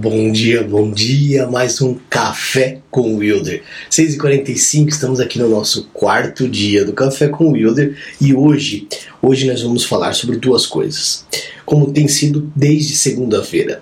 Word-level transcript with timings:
Bom 0.00 0.32
dia, 0.32 0.64
bom 0.64 0.90
dia, 0.90 1.46
mais 1.46 1.80
um 1.80 1.96
Café 2.10 2.80
com 2.90 3.14
Wilder. 3.14 3.62
6h45, 3.88 4.88
estamos 4.88 5.20
aqui 5.20 5.38
no 5.38 5.48
nosso 5.48 5.84
quarto 5.92 6.48
dia 6.48 6.84
do 6.84 6.92
Café 6.92 7.28
com 7.28 7.52
Wilder 7.52 7.96
e 8.20 8.34
hoje, 8.34 8.88
hoje 9.22 9.46
nós 9.46 9.62
vamos 9.62 9.84
falar 9.84 10.12
sobre 10.12 10.38
duas 10.38 10.66
coisas, 10.66 11.24
como 11.64 11.92
tem 11.92 12.08
sido 12.08 12.50
desde 12.56 12.96
segunda-feira. 12.96 13.80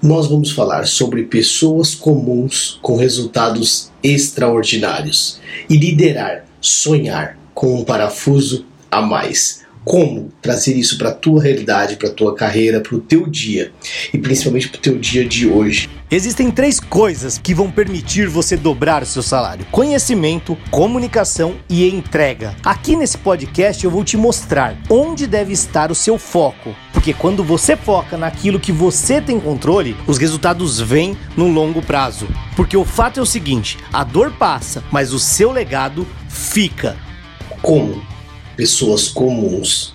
Nós 0.00 0.28
vamos 0.28 0.52
falar 0.52 0.86
sobre 0.86 1.24
pessoas 1.24 1.96
comuns 1.96 2.78
com 2.80 2.94
resultados 2.94 3.90
extraordinários 4.04 5.40
e 5.68 5.76
liderar, 5.76 6.46
sonhar 6.60 7.36
com 7.52 7.74
um 7.74 7.84
parafuso 7.84 8.64
a 8.88 9.02
mais 9.02 9.61
como 9.84 10.30
trazer 10.40 10.76
isso 10.76 10.98
para 10.98 11.10
a 11.10 11.14
tua 11.14 11.42
realidade, 11.42 11.96
para 11.96 12.08
a 12.08 12.12
tua 12.12 12.34
carreira, 12.34 12.80
para 12.80 12.94
o 12.94 13.00
teu 13.00 13.26
dia 13.26 13.72
e 14.12 14.18
principalmente 14.18 14.68
para 14.68 14.78
o 14.78 14.80
teu 14.80 14.98
dia 14.98 15.24
de 15.24 15.46
hoje. 15.46 15.88
Existem 16.10 16.50
três 16.50 16.78
coisas 16.78 17.38
que 17.38 17.54
vão 17.54 17.70
permitir 17.70 18.28
você 18.28 18.56
dobrar 18.56 19.02
o 19.02 19.06
seu 19.06 19.22
salário: 19.22 19.66
conhecimento, 19.70 20.56
comunicação 20.70 21.56
e 21.68 21.88
entrega. 21.88 22.54
Aqui 22.62 22.96
nesse 22.96 23.16
podcast 23.16 23.82
eu 23.82 23.90
vou 23.90 24.04
te 24.04 24.16
mostrar 24.16 24.76
onde 24.90 25.26
deve 25.26 25.52
estar 25.52 25.90
o 25.90 25.94
seu 25.94 26.18
foco. 26.18 26.74
Porque 26.92 27.14
quando 27.14 27.42
você 27.42 27.76
foca 27.76 28.16
naquilo 28.16 28.60
que 28.60 28.70
você 28.70 29.20
tem 29.20 29.40
controle, 29.40 29.96
os 30.06 30.18
resultados 30.18 30.78
vêm 30.78 31.16
no 31.36 31.48
longo 31.48 31.82
prazo. 31.82 32.28
Porque 32.54 32.76
o 32.76 32.84
fato 32.84 33.18
é 33.18 33.22
o 33.22 33.26
seguinte: 33.26 33.78
a 33.92 34.04
dor 34.04 34.32
passa, 34.32 34.84
mas 34.92 35.12
o 35.12 35.18
seu 35.18 35.50
legado 35.50 36.06
fica. 36.28 36.96
Como? 37.62 38.11
Pessoas 38.62 39.08
comuns 39.08 39.92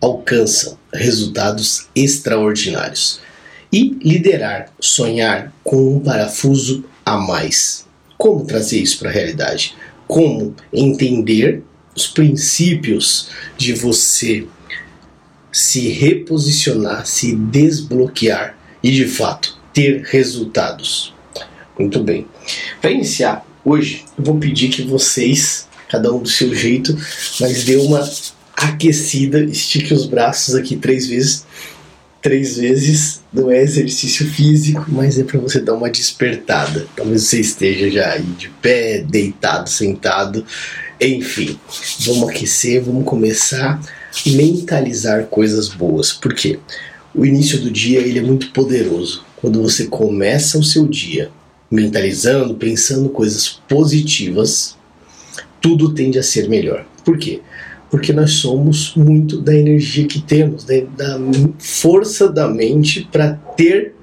alcançam 0.00 0.78
resultados 0.92 1.88
extraordinários. 1.92 3.18
E 3.72 3.98
liderar, 4.00 4.72
sonhar 4.78 5.52
com 5.64 5.96
um 5.96 5.98
parafuso 5.98 6.84
a 7.04 7.16
mais. 7.16 7.84
Como 8.16 8.44
trazer 8.44 8.78
isso 8.78 9.00
para 9.00 9.10
a 9.10 9.12
realidade? 9.12 9.74
Como 10.06 10.54
entender 10.72 11.64
os 11.96 12.06
princípios 12.06 13.30
de 13.58 13.72
você 13.72 14.46
se 15.50 15.88
reposicionar, 15.88 17.04
se 17.04 17.34
desbloquear 17.34 18.56
e 18.84 18.92
de 18.92 19.08
fato 19.08 19.58
ter 19.72 20.02
resultados. 20.04 21.12
Muito 21.76 22.00
bem. 22.04 22.24
Para 22.80 22.92
iniciar, 22.92 23.44
hoje 23.64 24.04
eu 24.16 24.22
vou 24.22 24.38
pedir 24.38 24.68
que 24.68 24.82
vocês 24.82 25.66
cada 25.88 26.12
um 26.12 26.20
do 26.20 26.28
seu 26.28 26.54
jeito, 26.54 26.96
mas 27.40 27.64
dê 27.64 27.76
uma 27.76 28.08
aquecida, 28.56 29.40
estique 29.44 29.92
os 29.92 30.06
braços 30.06 30.54
aqui 30.54 30.76
três 30.76 31.06
vezes. 31.06 31.44
Três 32.22 32.56
vezes 32.56 33.20
não 33.30 33.50
é 33.50 33.62
exercício 33.62 34.26
físico, 34.26 34.86
mas 34.88 35.18
é 35.18 35.24
para 35.24 35.38
você 35.38 35.60
dar 35.60 35.74
uma 35.74 35.90
despertada. 35.90 36.86
Talvez 36.96 37.24
você 37.24 37.40
esteja 37.40 37.90
já 37.90 38.12
aí 38.12 38.22
de 38.22 38.48
pé, 38.48 39.04
deitado, 39.06 39.68
sentado, 39.68 40.42
enfim. 40.98 41.58
Vamos 42.06 42.30
aquecer, 42.30 42.82
vamos 42.82 43.04
começar 43.04 43.78
a 43.78 44.30
mentalizar 44.30 45.26
coisas 45.26 45.68
boas. 45.68 46.14
Por 46.14 46.32
quê? 46.32 46.58
O 47.14 47.26
início 47.26 47.60
do 47.60 47.70
dia 47.70 48.00
ele 48.00 48.18
é 48.18 48.22
muito 48.22 48.50
poderoso. 48.52 49.22
Quando 49.36 49.60
você 49.60 49.84
começa 49.84 50.58
o 50.58 50.64
seu 50.64 50.88
dia 50.88 51.30
mentalizando, 51.70 52.54
pensando 52.54 53.10
coisas 53.10 53.60
positivas, 53.68 54.76
tudo 55.64 55.94
tende 55.94 56.18
a 56.18 56.22
ser 56.22 56.46
melhor. 56.46 56.84
Por 57.02 57.16
quê? 57.16 57.40
Porque 57.90 58.12
nós 58.12 58.32
somos 58.32 58.94
muito 58.94 59.40
da 59.40 59.56
energia 59.56 60.06
que 60.06 60.20
temos, 60.20 60.62
da, 60.62 60.74
da 60.94 61.18
força 61.58 62.28
da 62.30 62.46
mente 62.46 63.08
para 63.10 63.32
ter 63.56 63.94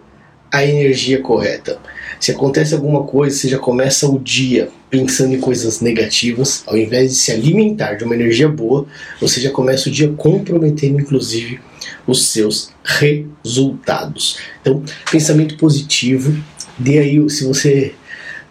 a 0.52 0.66
energia 0.66 1.22
correta. 1.22 1.78
Se 2.20 2.32
acontece 2.32 2.74
alguma 2.74 3.04
coisa, 3.04 3.38
você 3.38 3.48
já 3.48 3.60
começa 3.60 4.10
o 4.10 4.18
dia 4.18 4.70
pensando 4.90 5.36
em 5.36 5.40
coisas 5.40 5.82
negativas, 5.82 6.64
ao 6.66 6.76
invés 6.76 7.12
de 7.12 7.18
se 7.18 7.32
alimentar 7.32 7.94
de 7.94 8.06
uma 8.06 8.16
energia 8.16 8.50
boa, 8.50 8.88
você 9.20 9.40
já 9.40 9.52
começa 9.52 9.88
o 9.88 9.92
dia 9.92 10.12
comprometendo, 10.18 11.00
inclusive, 11.00 11.60
os 12.08 12.26
seus 12.30 12.72
resultados. 12.84 14.40
Então, 14.62 14.82
pensamento 15.12 15.56
positivo. 15.58 16.36
Dê 16.80 16.98
aí, 16.98 17.30
se 17.30 17.46
você 17.46 17.94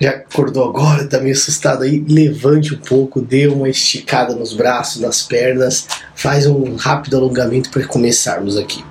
já 0.01 0.11
acordou 0.13 0.65
agora, 0.65 1.07
tá 1.07 1.21
meio 1.21 1.35
assustado 1.35 1.83
aí, 1.83 2.03
levante 2.09 2.75
um 2.75 2.79
pouco, 2.79 3.21
dê 3.21 3.47
uma 3.47 3.69
esticada 3.69 4.35
nos 4.35 4.55
braços, 4.55 5.03
nas 5.03 5.23
pernas, 5.23 5.87
faz 6.15 6.47
um 6.47 6.75
rápido 6.77 7.19
alongamento 7.19 7.69
para 7.69 7.87
começarmos 7.87 8.57
aqui. 8.57 8.83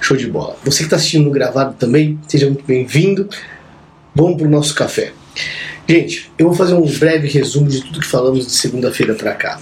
Show 0.00 0.16
de 0.16 0.26
bola. 0.26 0.56
Você 0.64 0.78
que 0.78 0.84
está 0.84 0.96
assistindo 0.96 1.30
gravado 1.30 1.74
também, 1.74 2.18
seja 2.26 2.46
muito 2.46 2.64
bem-vindo. 2.64 3.28
Vamos 4.14 4.38
pro 4.38 4.48
nosso 4.48 4.74
café. 4.74 5.12
Gente, 5.86 6.30
eu 6.38 6.46
vou 6.46 6.54
fazer 6.54 6.74
um 6.74 6.86
breve 6.86 7.28
resumo 7.28 7.68
de 7.68 7.82
tudo 7.82 8.00
que 8.00 8.06
falamos 8.06 8.46
de 8.46 8.52
segunda-feira 8.52 9.14
para 9.14 9.34
cá. 9.34 9.60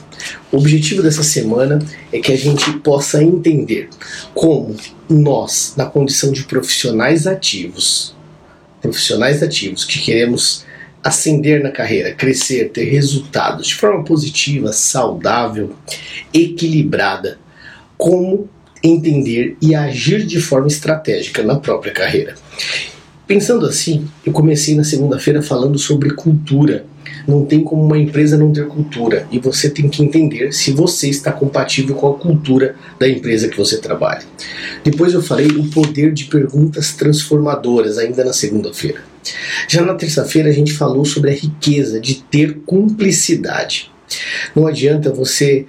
O 0.53 0.59
objetivo 0.59 1.03
dessa 1.03 1.23
semana 1.23 1.81
é 2.13 2.21
que 2.21 2.33
a 2.33 2.37
gente 2.37 2.71
possa 2.79 3.23
entender 3.23 3.89
como 4.35 4.77
nós, 5.09 5.75
na 5.77 5.87
condição 5.87 6.33
de 6.33 6.45
profissionais 6.45 7.27
ativos, 7.27 8.15
profissionais 8.83 9.43
ativos 9.43 9.85
que 9.85 10.01
queremos 10.01 10.66
ascender 11.06 11.62
na 11.62 11.71
carreira, 11.71 12.12
crescer, 12.12 12.71
ter 12.71 12.84
resultados 12.84 13.69
de 13.69 13.75
forma 13.77 14.05
positiva, 14.05 14.72
saudável, 14.72 15.72
equilibrada. 16.34 17.39
Como 17.97 18.49
entender 18.83 19.56
e 19.61 19.75
agir 19.75 20.25
de 20.27 20.41
forma 20.41 20.69
estratégica 20.69 21.43
na 21.43 21.56
própria 21.56 21.93
carreira. 21.93 22.34
Pensando 23.27 23.67
assim, 23.67 24.06
eu 24.25 24.33
comecei 24.33 24.75
na 24.75 24.84
segunda-feira 24.84 25.43
falando 25.43 25.78
sobre 25.78 26.11
cultura. 26.11 26.84
Não 27.27 27.44
tem 27.44 27.65
como 27.65 27.83
uma 27.84 27.99
empresa 27.99 28.37
não 28.37 28.53
ter 28.53 28.67
cultura 28.67 29.27
e 29.33 29.38
você 29.38 29.71
tem 29.71 29.88
que 29.88 30.03
entender 30.03 30.53
se 30.53 30.71
você 30.71 31.09
está 31.09 31.33
compatível 31.33 31.97
com 31.97 32.09
a 32.09 32.15
cultura 32.15 32.77
da 33.00 33.09
empresa 33.09 33.49
que 33.49 33.56
você 33.56 33.78
trabalha. 33.78 34.23
Depois 34.84 35.12
eu 35.12 35.23
falei 35.23 35.49
do 35.49 35.65
poder 35.71 36.12
de 36.12 36.27
perguntas 36.27 36.93
transformadoras, 36.93 37.99
ainda 37.99 38.25
na 38.25 38.33
segunda-feira. 38.33 39.16
Já 39.69 39.82
na 39.82 39.94
terça-feira 39.94 40.48
a 40.48 40.53
gente 40.53 40.72
falou 40.72 41.04
sobre 41.04 41.31
a 41.31 41.34
riqueza 41.34 42.00
de 42.00 42.16
ter 42.16 42.59
cumplicidade. 42.66 43.91
Não 44.54 44.66
adianta 44.66 45.12
você 45.12 45.66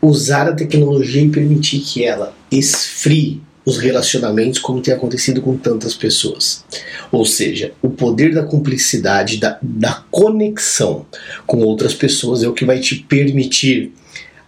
usar 0.00 0.48
a 0.48 0.54
tecnologia 0.54 1.22
e 1.22 1.30
permitir 1.30 1.80
que 1.80 2.04
ela 2.04 2.34
esfrie 2.50 3.40
os 3.64 3.78
relacionamentos 3.78 4.58
como 4.58 4.80
tem 4.80 4.92
acontecido 4.92 5.40
com 5.40 5.56
tantas 5.56 5.94
pessoas. 5.94 6.64
Ou 7.10 7.24
seja, 7.24 7.72
o 7.80 7.88
poder 7.88 8.34
da 8.34 8.42
cumplicidade, 8.42 9.38
da, 9.38 9.58
da 9.62 10.04
conexão 10.10 11.06
com 11.46 11.58
outras 11.58 11.94
pessoas 11.94 12.42
é 12.42 12.48
o 12.48 12.52
que 12.52 12.64
vai 12.64 12.80
te 12.80 12.96
permitir 12.96 13.92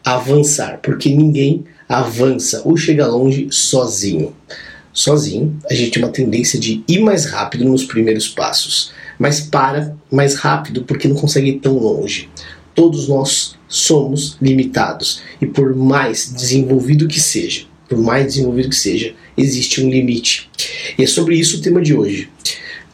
avançar, 0.04 0.80
porque 0.82 1.08
ninguém 1.10 1.64
avança 1.88 2.62
ou 2.64 2.76
chega 2.76 3.06
longe 3.06 3.48
sozinho 3.50 4.34
sozinho, 4.94 5.58
a 5.68 5.74
gente 5.74 5.90
tem 5.90 6.02
uma 6.02 6.12
tendência 6.12 6.58
de 6.58 6.82
ir 6.86 7.00
mais 7.00 7.26
rápido 7.26 7.64
nos 7.64 7.84
primeiros 7.84 8.28
passos, 8.28 8.92
mas 9.18 9.40
para 9.40 9.94
mais 10.10 10.36
rápido 10.36 10.84
porque 10.84 11.08
não 11.08 11.16
consegue 11.16 11.50
ir 11.50 11.58
tão 11.58 11.76
longe. 11.76 12.30
Todos 12.74 13.08
nós 13.08 13.56
somos 13.68 14.36
limitados 14.40 15.20
e 15.40 15.46
por 15.46 15.74
mais 15.74 16.32
desenvolvido 16.32 17.08
que 17.08 17.20
seja, 17.20 17.66
por 17.88 17.98
mais 17.98 18.26
desenvolvido 18.26 18.68
que 18.68 18.76
seja, 18.76 19.14
existe 19.36 19.82
um 19.82 19.90
limite. 19.90 20.48
E 20.96 21.02
é 21.02 21.06
sobre 21.06 21.36
isso 21.36 21.58
o 21.58 21.60
tema 21.60 21.82
de 21.82 21.92
hoje. 21.92 22.30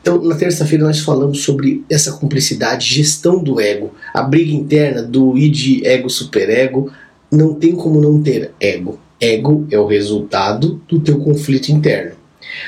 Então, 0.00 0.22
na 0.22 0.34
terça-feira 0.34 0.84
nós 0.84 1.00
falamos 1.00 1.43
sobre 1.43 1.84
essa 1.91 2.12
cumplicidade, 2.12 2.94
gestão 2.94 3.43
do 3.43 3.60
ego, 3.60 3.94
a 4.15 4.22
briga 4.22 4.53
interna 4.53 5.03
do 5.03 5.37
id, 5.37 5.84
ego, 5.84 6.09
superego. 6.09 6.91
Não 7.31 7.55
tem 7.55 7.77
como 7.77 8.00
não 8.00 8.21
ter 8.21 8.53
ego. 8.59 8.99
Ego 9.21 9.67
é 9.71 9.79
o 9.79 9.87
resultado 9.87 10.81
do 10.89 11.01
teu 11.01 11.19
conflito 11.19 11.69
interno. 11.69 12.13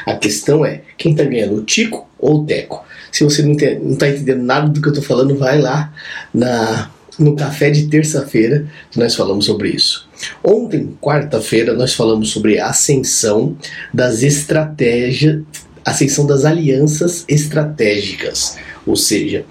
A 0.06 0.14
questão 0.14 0.64
é, 0.64 0.82
quem 0.96 1.12
está 1.12 1.24
ganhando, 1.24 1.56
o 1.56 1.62
Tico 1.62 2.08
ou 2.18 2.40
o 2.40 2.44
Teco? 2.44 2.84
Se 3.10 3.24
você 3.24 3.42
não 3.42 3.52
está 3.52 4.08
entendendo 4.08 4.42
nada 4.42 4.68
do 4.68 4.80
que 4.80 4.88
eu 4.88 4.92
estou 4.92 5.04
falando, 5.04 5.36
vai 5.36 5.60
lá 5.60 5.92
na, 6.32 6.90
no 7.18 7.36
café 7.36 7.70
de 7.70 7.88
terça-feira 7.88 8.66
que 8.90 8.98
nós 8.98 9.14
falamos 9.14 9.44
sobre 9.44 9.70
isso. 9.70 10.08
Ontem, 10.42 10.96
quarta-feira, 11.00 11.74
nós 11.74 11.94
falamos 11.94 12.30
sobre 12.30 12.58
a 12.58 12.68
ascensão 12.68 13.56
das 13.92 14.22
estratégias, 14.22 15.42
ascensão 15.84 16.26
das 16.26 16.44
alianças 16.44 17.24
estratégicas, 17.28 18.56
ou 18.86 18.96
seja, 18.96 19.44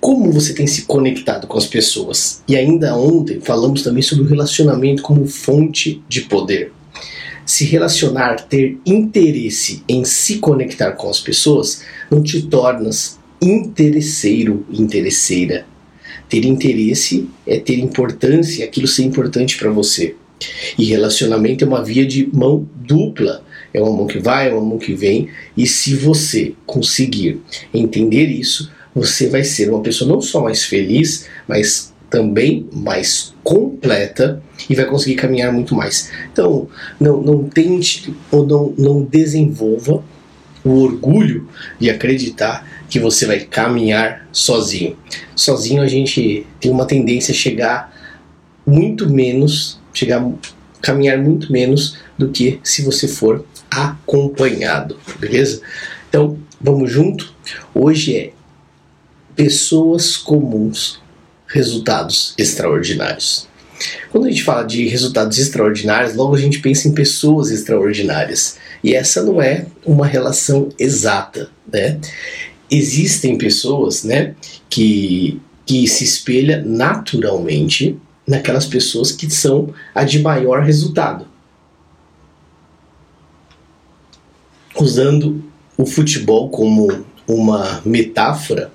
como 0.00 0.32
você 0.32 0.54
tem 0.54 0.66
se 0.66 0.82
conectado 0.82 1.46
com 1.46 1.58
as 1.58 1.66
pessoas. 1.66 2.42
E 2.48 2.56
ainda 2.56 2.96
ontem 2.96 3.40
falamos 3.40 3.82
também 3.82 4.02
sobre 4.02 4.24
o 4.24 4.28
relacionamento 4.28 5.02
como 5.02 5.26
fonte 5.26 6.02
de 6.08 6.22
poder. 6.22 6.72
Se 7.44 7.64
relacionar, 7.64 8.46
ter 8.46 8.78
interesse 8.84 9.82
em 9.88 10.04
se 10.04 10.38
conectar 10.38 10.92
com 10.92 11.08
as 11.08 11.20
pessoas, 11.20 11.82
não 12.10 12.22
te 12.22 12.42
tornas 12.42 13.18
interesseiro, 13.40 14.66
interesseira. 14.70 15.66
Ter 16.28 16.44
interesse 16.44 17.28
é 17.46 17.58
ter 17.58 17.78
importância, 17.78 18.64
aquilo 18.64 18.86
ser 18.86 19.04
importante 19.04 19.56
para 19.56 19.70
você. 19.70 20.14
E 20.78 20.84
relacionamento 20.84 21.64
é 21.64 21.66
uma 21.66 21.82
via 21.82 22.06
de 22.06 22.28
mão 22.32 22.68
dupla. 22.76 23.42
é 23.72 23.80
uma 23.82 23.92
mão 23.92 24.06
que 24.06 24.18
vai, 24.18 24.48
é 24.48 24.52
uma 24.52 24.64
mão 24.64 24.78
que 24.78 24.94
vem, 24.94 25.28
e 25.56 25.66
se 25.66 25.94
você 25.94 26.54
conseguir 26.64 27.40
entender 27.72 28.26
isso, 28.26 28.70
você 28.98 29.28
vai 29.28 29.44
ser 29.44 29.70
uma 29.70 29.80
pessoa 29.80 30.10
não 30.10 30.20
só 30.20 30.42
mais 30.42 30.64
feliz, 30.64 31.26
mas 31.46 31.92
também 32.10 32.66
mais 32.72 33.34
completa 33.44 34.42
e 34.68 34.74
vai 34.74 34.86
conseguir 34.86 35.16
caminhar 35.16 35.52
muito 35.52 35.74
mais. 35.74 36.10
Então, 36.32 36.68
não, 36.98 37.20
não 37.22 37.44
tente 37.44 38.14
ou 38.30 38.46
não, 38.46 38.74
não 38.76 39.02
desenvolva 39.02 40.02
o 40.64 40.82
orgulho 40.82 41.48
de 41.78 41.88
acreditar 41.90 42.66
que 42.88 42.98
você 42.98 43.26
vai 43.26 43.40
caminhar 43.40 44.26
sozinho. 44.32 44.96
Sozinho 45.36 45.82
a 45.82 45.86
gente 45.86 46.46
tem 46.60 46.70
uma 46.70 46.86
tendência 46.86 47.32
a 47.32 47.36
chegar 47.36 47.94
muito 48.66 49.08
menos, 49.08 49.78
chegar 49.92 50.26
caminhar 50.80 51.18
muito 51.18 51.52
menos 51.52 51.98
do 52.16 52.28
que 52.28 52.60
se 52.62 52.82
você 52.82 53.06
for 53.06 53.44
acompanhado, 53.70 54.96
beleza? 55.18 55.60
Então, 56.08 56.38
vamos 56.60 56.90
junto. 56.90 57.32
Hoje 57.74 58.16
é 58.16 58.32
pessoas 59.38 60.16
comuns, 60.16 61.00
resultados 61.46 62.34
extraordinários. 62.36 63.46
Quando 64.10 64.26
a 64.26 64.30
gente 64.30 64.42
fala 64.42 64.64
de 64.64 64.88
resultados 64.88 65.38
extraordinários, 65.38 66.16
logo 66.16 66.34
a 66.34 66.40
gente 66.40 66.58
pensa 66.58 66.88
em 66.88 66.92
pessoas 66.92 67.52
extraordinárias. 67.52 68.56
E 68.82 68.96
essa 68.96 69.22
não 69.22 69.40
é 69.40 69.66
uma 69.86 70.04
relação 70.04 70.70
exata, 70.76 71.50
né? 71.72 72.00
Existem 72.68 73.38
pessoas, 73.38 74.02
né, 74.02 74.34
que, 74.68 75.40
que 75.64 75.86
se 75.86 76.02
espelha 76.02 76.60
naturalmente 76.66 77.96
naquelas 78.26 78.66
pessoas 78.66 79.12
que 79.12 79.30
são 79.30 79.72
a 79.94 80.02
de 80.02 80.18
maior 80.18 80.64
resultado. 80.64 81.28
Usando 84.76 85.44
o 85.76 85.86
futebol 85.86 86.50
como 86.50 87.06
uma 87.28 87.80
metáfora, 87.84 88.72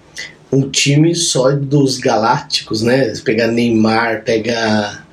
um 0.54 0.70
time 0.70 1.16
só 1.16 1.52
dos 1.52 1.98
galácticos, 1.98 2.82
né? 2.82 3.14
Pegar 3.24 3.48
Neymar, 3.48 4.24
pegar 4.24 5.08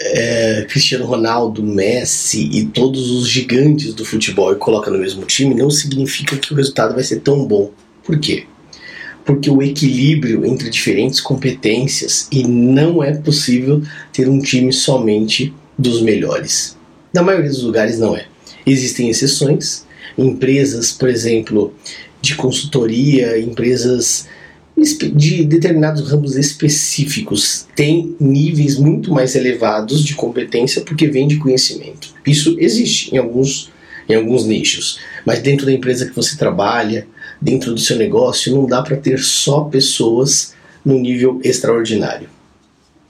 é, 0.00 0.66
Cristiano 0.68 1.04
Ronaldo, 1.04 1.62
Messi 1.62 2.48
e 2.52 2.64
todos 2.66 3.10
os 3.10 3.28
gigantes 3.28 3.94
do 3.94 4.04
futebol 4.04 4.52
e 4.52 4.56
coloca 4.56 4.90
no 4.90 4.98
mesmo 4.98 5.24
time, 5.24 5.54
não 5.54 5.70
significa 5.70 6.36
que 6.36 6.52
o 6.52 6.56
resultado 6.56 6.94
vai 6.94 7.02
ser 7.02 7.20
tão 7.20 7.44
bom. 7.44 7.70
Por 8.04 8.18
quê? 8.18 8.44
Porque 9.24 9.50
o 9.50 9.62
equilíbrio 9.62 10.44
entre 10.46 10.70
diferentes 10.70 11.20
competências 11.20 12.28
e 12.30 12.46
não 12.46 13.02
é 13.02 13.14
possível 13.14 13.82
ter 14.12 14.28
um 14.28 14.38
time 14.38 14.72
somente 14.72 15.52
dos 15.76 16.00
melhores. 16.00 16.76
Na 17.12 17.22
maioria 17.22 17.50
dos 17.50 17.62
lugares 17.62 17.98
não 17.98 18.16
é. 18.16 18.26
Existem 18.64 19.08
exceções, 19.08 19.84
empresas, 20.16 20.92
por 20.92 21.08
exemplo, 21.08 21.74
de 22.20 22.34
consultoria, 22.34 23.38
empresas 23.38 24.26
de 24.76 25.44
determinados 25.44 26.10
ramos 26.10 26.36
específicos 26.36 27.66
têm 27.74 28.14
níveis 28.20 28.76
muito 28.76 29.10
mais 29.10 29.34
elevados 29.34 30.04
de 30.04 30.14
competência 30.14 30.82
porque 30.82 31.06
vem 31.06 31.26
de 31.26 31.38
conhecimento. 31.38 32.14
Isso 32.26 32.56
existe 32.58 33.14
em 33.14 33.18
alguns, 33.18 33.72
em 34.06 34.14
alguns 34.14 34.44
nichos, 34.44 35.00
mas 35.24 35.40
dentro 35.40 35.64
da 35.64 35.72
empresa 35.72 36.06
que 36.06 36.14
você 36.14 36.36
trabalha, 36.36 37.06
dentro 37.40 37.72
do 37.72 37.80
seu 37.80 37.96
negócio, 37.96 38.54
não 38.54 38.66
dá 38.66 38.82
para 38.82 38.96
ter 38.98 39.18
só 39.18 39.62
pessoas 39.62 40.54
no 40.84 40.98
nível 40.98 41.40
extraordinário. 41.42 42.28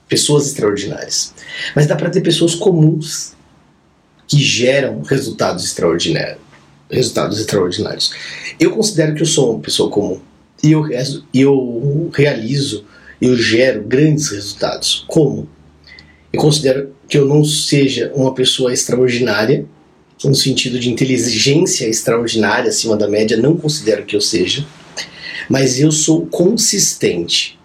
Pessoas 0.07 0.47
extraordinárias. 0.47 1.33
Mas 1.75 1.85
dá 1.85 1.97
para 1.97 2.09
ter 2.09 2.21
pessoas 2.21 2.55
comuns 2.55 3.33
que 4.25 4.39
geram 4.39 5.01
resultados 5.01 5.65
extraordinários. 5.65 6.39
Resultados 6.89 7.39
extraordinários. 7.39 8.13
Eu 8.57 8.71
considero 8.71 9.13
que 9.13 9.21
eu 9.21 9.25
sou 9.25 9.55
uma 9.55 9.59
pessoa 9.59 9.91
comum 9.91 10.21
e 10.63 10.71
eu, 10.71 10.87
eu 11.33 12.09
realizo, 12.13 12.85
eu 13.21 13.35
gero 13.35 13.83
grandes 13.83 14.29
resultados. 14.29 15.05
Como? 15.07 15.47
Eu 16.31 16.39
considero 16.39 16.91
que 17.07 17.17
eu 17.17 17.25
não 17.25 17.43
seja 17.43 18.11
uma 18.15 18.33
pessoa 18.33 18.73
extraordinária, 18.73 19.65
no 20.23 20.35
sentido 20.35 20.79
de 20.79 20.89
inteligência 20.89 21.87
extraordinária 21.87 22.69
acima 22.69 22.97
da 22.97 23.07
média, 23.07 23.37
não 23.37 23.55
considero 23.55 24.05
que 24.05 24.15
eu 24.15 24.21
seja, 24.21 24.65
mas 25.47 25.79
eu 25.79 25.91
sou 25.91 26.25
consistente. 26.25 27.57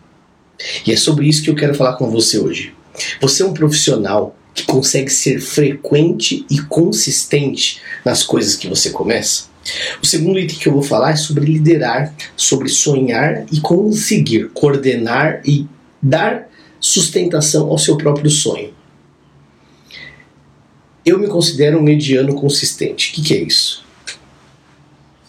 E 0.87 0.93
é 0.93 0.97
sobre 0.97 1.27
isso 1.27 1.43
que 1.43 1.51
eu 1.51 1.57
quero 1.57 1.75
falar 1.75 1.95
com 1.95 2.11
você 2.11 2.39
hoje. 2.39 2.75
Você 3.21 3.43
é 3.43 3.47
um 3.47 3.55
profissional 3.55 4.37
que 4.55 4.65
consegue 4.65 5.11
ser 5.11 5.41
frequente 5.41 6.45
e 6.51 6.61
consistente 6.61 7.81
nas 8.05 8.23
coisas 8.23 8.55
que 8.55 8.69
você 8.69 8.91
começa? 8.91 9.52
O 10.03 10.07
segundo 10.07 10.39
item 10.39 10.59
que 10.59 10.69
eu 10.69 10.73
vou 10.73 10.83
falar 10.83 11.13
é 11.13 11.17
sobre 11.17 11.45
liderar, 11.45 12.15
sobre 12.37 12.69
sonhar 12.69 13.47
e 13.53 13.61
conseguir 13.61 14.49
coordenar 14.49 15.41
e 15.45 15.67
dar 16.01 16.49
sustentação 16.81 17.69
ao 17.69 17.79
seu 17.79 17.97
próprio 17.97 18.31
sonho. 18.31 18.75
Eu 21.05 21.19
me 21.19 21.29
considero 21.29 21.79
um 21.79 21.83
mediano 21.83 22.35
consistente. 22.35 23.11
O 23.11 23.15
que, 23.15 23.23
que 23.23 23.35
é 23.35 23.43
isso? 23.43 23.85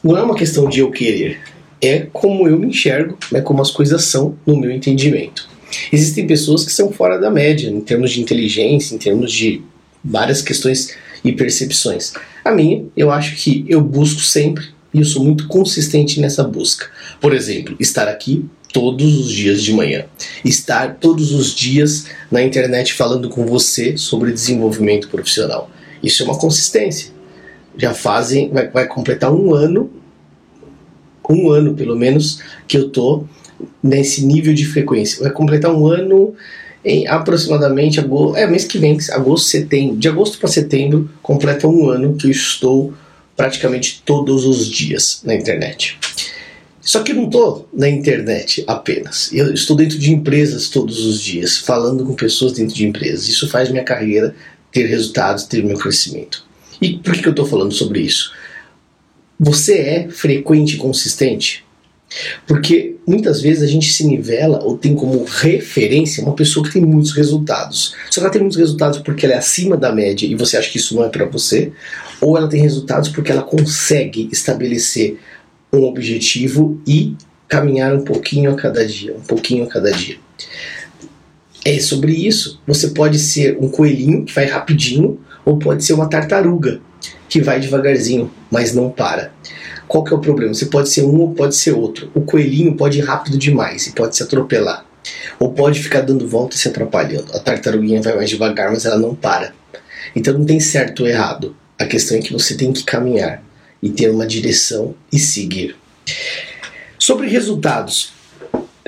Não 0.03 0.18
é 0.18 0.21
uma 0.21 0.36
questão 0.36 0.68
de 0.68 0.79
eu 0.79 0.91
querer, 0.91 1.39
é 1.81 2.07
como 2.12 2.47
eu 2.47 2.57
me 2.57 2.68
enxergo, 2.68 3.18
é 3.33 3.41
como 3.41 3.62
as 3.62 3.71
coisas 3.71 4.03
são 4.03 4.38
no 4.45 4.57
meu 4.57 4.71
entendimento. 4.71 5.47
Existem 5.91 6.27
pessoas 6.27 6.65
que 6.65 6.71
são 6.71 6.91
fora 6.91 7.18
da 7.18 7.29
média 7.29 7.69
em 7.69 7.81
termos 7.81 8.12
de 8.12 8.21
inteligência, 8.21 8.95
em 8.95 8.97
termos 8.97 9.31
de 9.31 9.62
várias 10.03 10.41
questões 10.41 10.95
e 11.24 11.31
percepções. 11.31 12.14
A 12.44 12.52
minha, 12.52 12.86
eu 12.96 13.12
acho 13.12 13.36
que 13.36 13.66
eu 13.68 13.81
busco 13.81 14.22
sempre 14.22 14.66
e 14.94 15.00
eu 15.00 15.06
sou 15.06 15.24
muito 15.24 15.48
consistente 15.48 16.20
nessa 16.20 16.44
busca. 16.44 16.88
Por 17.20 17.34
exemplo, 17.34 17.75
estar 17.80 18.08
aqui 18.08 18.46
todos 18.74 19.20
os 19.20 19.31
dias 19.31 19.62
de 19.62 19.72
manhã, 19.72 20.06
estar 20.44 20.96
todos 20.96 21.31
os 21.31 21.54
dias 21.54 22.08
na 22.31 22.42
internet 22.42 22.94
falando 22.94 23.30
com 23.30 23.46
você 23.46 23.96
sobre 23.98 24.31
desenvolvimento 24.31 25.08
profissional. 25.10 25.70
Isso 26.02 26.24
é 26.24 26.25
uma 26.25 26.38
consistência. 26.38 27.12
Já 27.78 27.94
fazem, 27.94 28.50
vai, 28.50 28.68
vai 28.68 28.88
completar 28.88 29.31
um 29.31 29.54
ano, 29.54 29.90
um 31.30 31.50
ano 31.50 31.74
pelo 31.74 31.96
menos, 31.96 32.40
que 32.68 32.78
eu 32.78 32.90
tô 32.90 33.24
nesse 33.81 34.25
nível 34.25 34.54
de 34.54 34.66
frequência. 34.66 35.22
Vai 35.24 35.31
completar 35.31 35.74
um 35.74 35.88
ano 35.88 36.36
em 36.83 37.07
aproximadamente 37.07 38.00
agosto, 38.00 38.35
é 38.35 38.45
mês 38.45 38.65
que 38.65 38.77
vem, 38.77 38.97
agosto, 39.12 39.47
setembro, 39.47 39.97
de 39.97 40.07
agosto 40.07 40.38
para 40.38 40.50
setembro, 40.50 41.09
completa 41.21 41.68
um 41.68 41.89
ano 41.89 42.15
que 42.15 42.27
eu 42.27 42.31
estou 42.31 42.94
praticamente 43.35 44.01
todos 44.06 44.45
os 44.45 44.68
dias 44.68 45.21
na 45.24 45.33
internet. 45.33 45.97
Só 46.81 47.01
que 47.01 47.13
não 47.13 47.25
estou 47.25 47.67
na 47.74 47.89
internet 47.89 48.63
apenas. 48.67 49.31
Eu 49.31 49.53
estou 49.53 49.75
dentro 49.75 49.98
de 49.98 50.12
empresas 50.12 50.67
todos 50.67 51.05
os 51.05 51.22
dias, 51.22 51.58
falando 51.58 52.05
com 52.05 52.13
pessoas 52.13 52.51
dentro 52.51 52.75
de 52.75 52.86
empresas. 52.86 53.29
Isso 53.29 53.48
faz 53.48 53.69
minha 53.69 53.86
carreira 53.86 54.36
ter 54.69 54.86
resultados, 54.88 55.46
ter 55.46 55.63
meu 55.63 55.77
crescimento. 55.77 56.46
E 56.81 56.98
por 56.98 57.13
que 57.13 57.25
eu 57.25 57.31
estou 57.31 57.46
falando 57.46 57.74
sobre 57.74 58.01
isso? 58.01 58.34
Você 59.39 59.77
é 59.77 60.10
frequente 60.10 60.75
e 60.75 60.77
consistente? 60.77 61.63
Porque 62.48 62.96
muitas 63.08 63.41
vezes 63.41 63.63
a 63.63 63.67
gente 63.67 63.91
se 63.91 64.05
nivela 64.05 64.63
ou 64.63 64.77
tem 64.77 64.96
como 64.96 65.24
referência 65.24 66.24
uma 66.24 66.36
pessoa 66.36 66.65
que 66.65 66.74
tem 66.74 66.82
muitos 66.82 67.12
resultados. 67.12 67.96
Só 68.10 68.20
que 68.20 68.25
ela 68.25 68.29
tem 68.32 68.41
muitos 68.41 68.58
resultados 68.58 69.00
porque 69.00 69.25
ela 69.25 69.36
é 69.36 69.38
acima 69.38 69.75
da 69.75 69.91
média 69.91 70.27
e 70.27 70.36
você 70.36 70.58
acha 70.58 70.70
que 70.70 70.77
isso 70.77 70.96
não 70.96 71.03
é 71.03 71.10
para 71.10 71.25
você, 71.25 71.72
ou 72.22 72.38
ela 72.38 72.48
tem 72.48 72.62
resultados 72.62 73.10
porque 73.10 73.32
ela 73.32 73.43
consegue 73.43 74.29
estabelecer 74.32 75.17
um 75.72 75.84
objetivo 75.84 76.79
e 76.88 77.15
caminhar 77.48 77.93
um 77.93 78.03
pouquinho 78.03 78.51
a 78.51 78.55
cada 78.55 78.86
dia, 78.86 79.15
um 79.15 79.22
pouquinho 79.22 79.63
a 79.63 79.67
cada 79.67 79.91
dia. 79.91 80.17
É 81.65 81.79
sobre 81.79 82.12
isso. 82.12 82.60
Você 82.67 82.89
pode 82.89 83.17
ser 83.17 83.58
um 83.60 83.70
coelhinho 83.70 84.25
que 84.25 84.34
vai 84.34 84.46
rapidinho, 84.46 85.20
ou 85.46 85.58
pode 85.58 85.84
ser 85.84 85.93
uma 85.93 86.10
tartaruga 86.10 86.82
que 87.27 87.41
vai 87.41 87.60
devagarzinho, 87.60 88.32
mas 88.51 88.74
não 88.74 88.89
para. 88.89 89.32
Qual 89.93 90.03
que 90.03 90.12
é 90.12 90.17
o 90.17 90.19
problema? 90.19 90.51
Você 90.55 90.65
pode 90.65 90.89
ser 90.89 91.03
um 91.03 91.19
ou 91.19 91.35
pode 91.35 91.55
ser 91.55 91.73
outro. 91.73 92.09
O 92.15 92.21
coelhinho 92.21 92.75
pode 92.75 92.97
ir 92.97 93.03
rápido 93.03 93.38
demais 93.38 93.85
e 93.85 93.91
pode 93.91 94.15
se 94.15 94.23
atropelar. 94.23 94.83
Ou 95.39 95.53
pode 95.53 95.83
ficar 95.83 96.01
dando 96.01 96.27
volta 96.27 96.55
e 96.55 96.59
se 96.59 96.67
atrapalhando. 96.67 97.31
A 97.31 97.38
tartaruguinha 97.38 98.01
vai 98.01 98.15
mais 98.15 98.27
devagar, 98.27 98.71
mas 98.71 98.85
ela 98.85 98.97
não 98.97 99.13
para. 99.13 99.53
Então 100.15 100.33
não 100.33 100.45
tem 100.45 100.59
certo 100.59 101.03
ou 101.03 101.07
errado. 101.07 101.55
A 101.77 101.85
questão 101.85 102.17
é 102.17 102.21
que 102.21 102.33
você 102.33 102.57
tem 102.57 102.73
que 102.73 102.83
caminhar 102.83 103.43
e 103.83 103.91
ter 103.91 104.09
uma 104.09 104.25
direção 104.25 104.95
e 105.12 105.19
seguir. 105.19 105.75
Sobre 106.97 107.27
resultados 107.27 108.13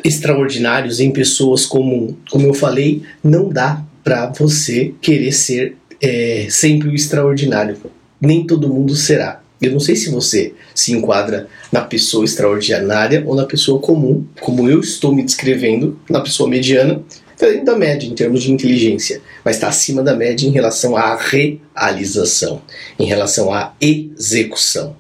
extraordinários 0.04 1.00
em 1.00 1.12
pessoas 1.12 1.68
comuns, 1.68 2.16
como 2.32 2.48
eu 2.48 2.54
falei, 2.56 3.04
não 3.24 3.48
dá 3.48 3.80
para 4.04 4.26
você 4.32 4.96
querer 5.00 5.34
ser 5.34 5.78
é, 6.02 6.48
sempre 6.50 6.90
o 6.90 6.96
extraordinário. 6.96 7.78
Nem 8.20 8.48
todo 8.48 8.74
mundo 8.74 8.96
será. 8.96 9.45
Eu 9.62 9.72
não 9.72 9.80
sei 9.80 9.96
se 9.96 10.10
você 10.10 10.54
se 10.74 10.92
enquadra 10.92 11.48
na 11.72 11.82
pessoa 11.82 12.26
extraordinária 12.26 13.24
ou 13.26 13.36
na 13.36 13.46
pessoa 13.46 13.80
comum, 13.80 14.26
como 14.42 14.70
eu 14.70 14.80
estou 14.80 15.14
me 15.14 15.24
descrevendo, 15.24 16.00
na 16.10 16.22
pessoa 16.22 16.50
mediana, 16.50 17.02
Está 17.36 17.48
dentro 17.48 17.66
da 17.66 17.76
média 17.76 18.08
em 18.08 18.16
termos 18.16 18.44
de 18.44 18.52
inteligência, 18.52 19.22
mas 19.44 19.58
está 19.58 19.68
acima 19.68 20.02
da 20.02 20.16
média 20.16 20.48
em 20.48 20.52
relação 20.52 20.96
à 20.96 21.18
realização, 21.18 22.62
em 22.98 23.06
relação 23.06 23.54
à 23.54 23.74
execução. 23.82 24.96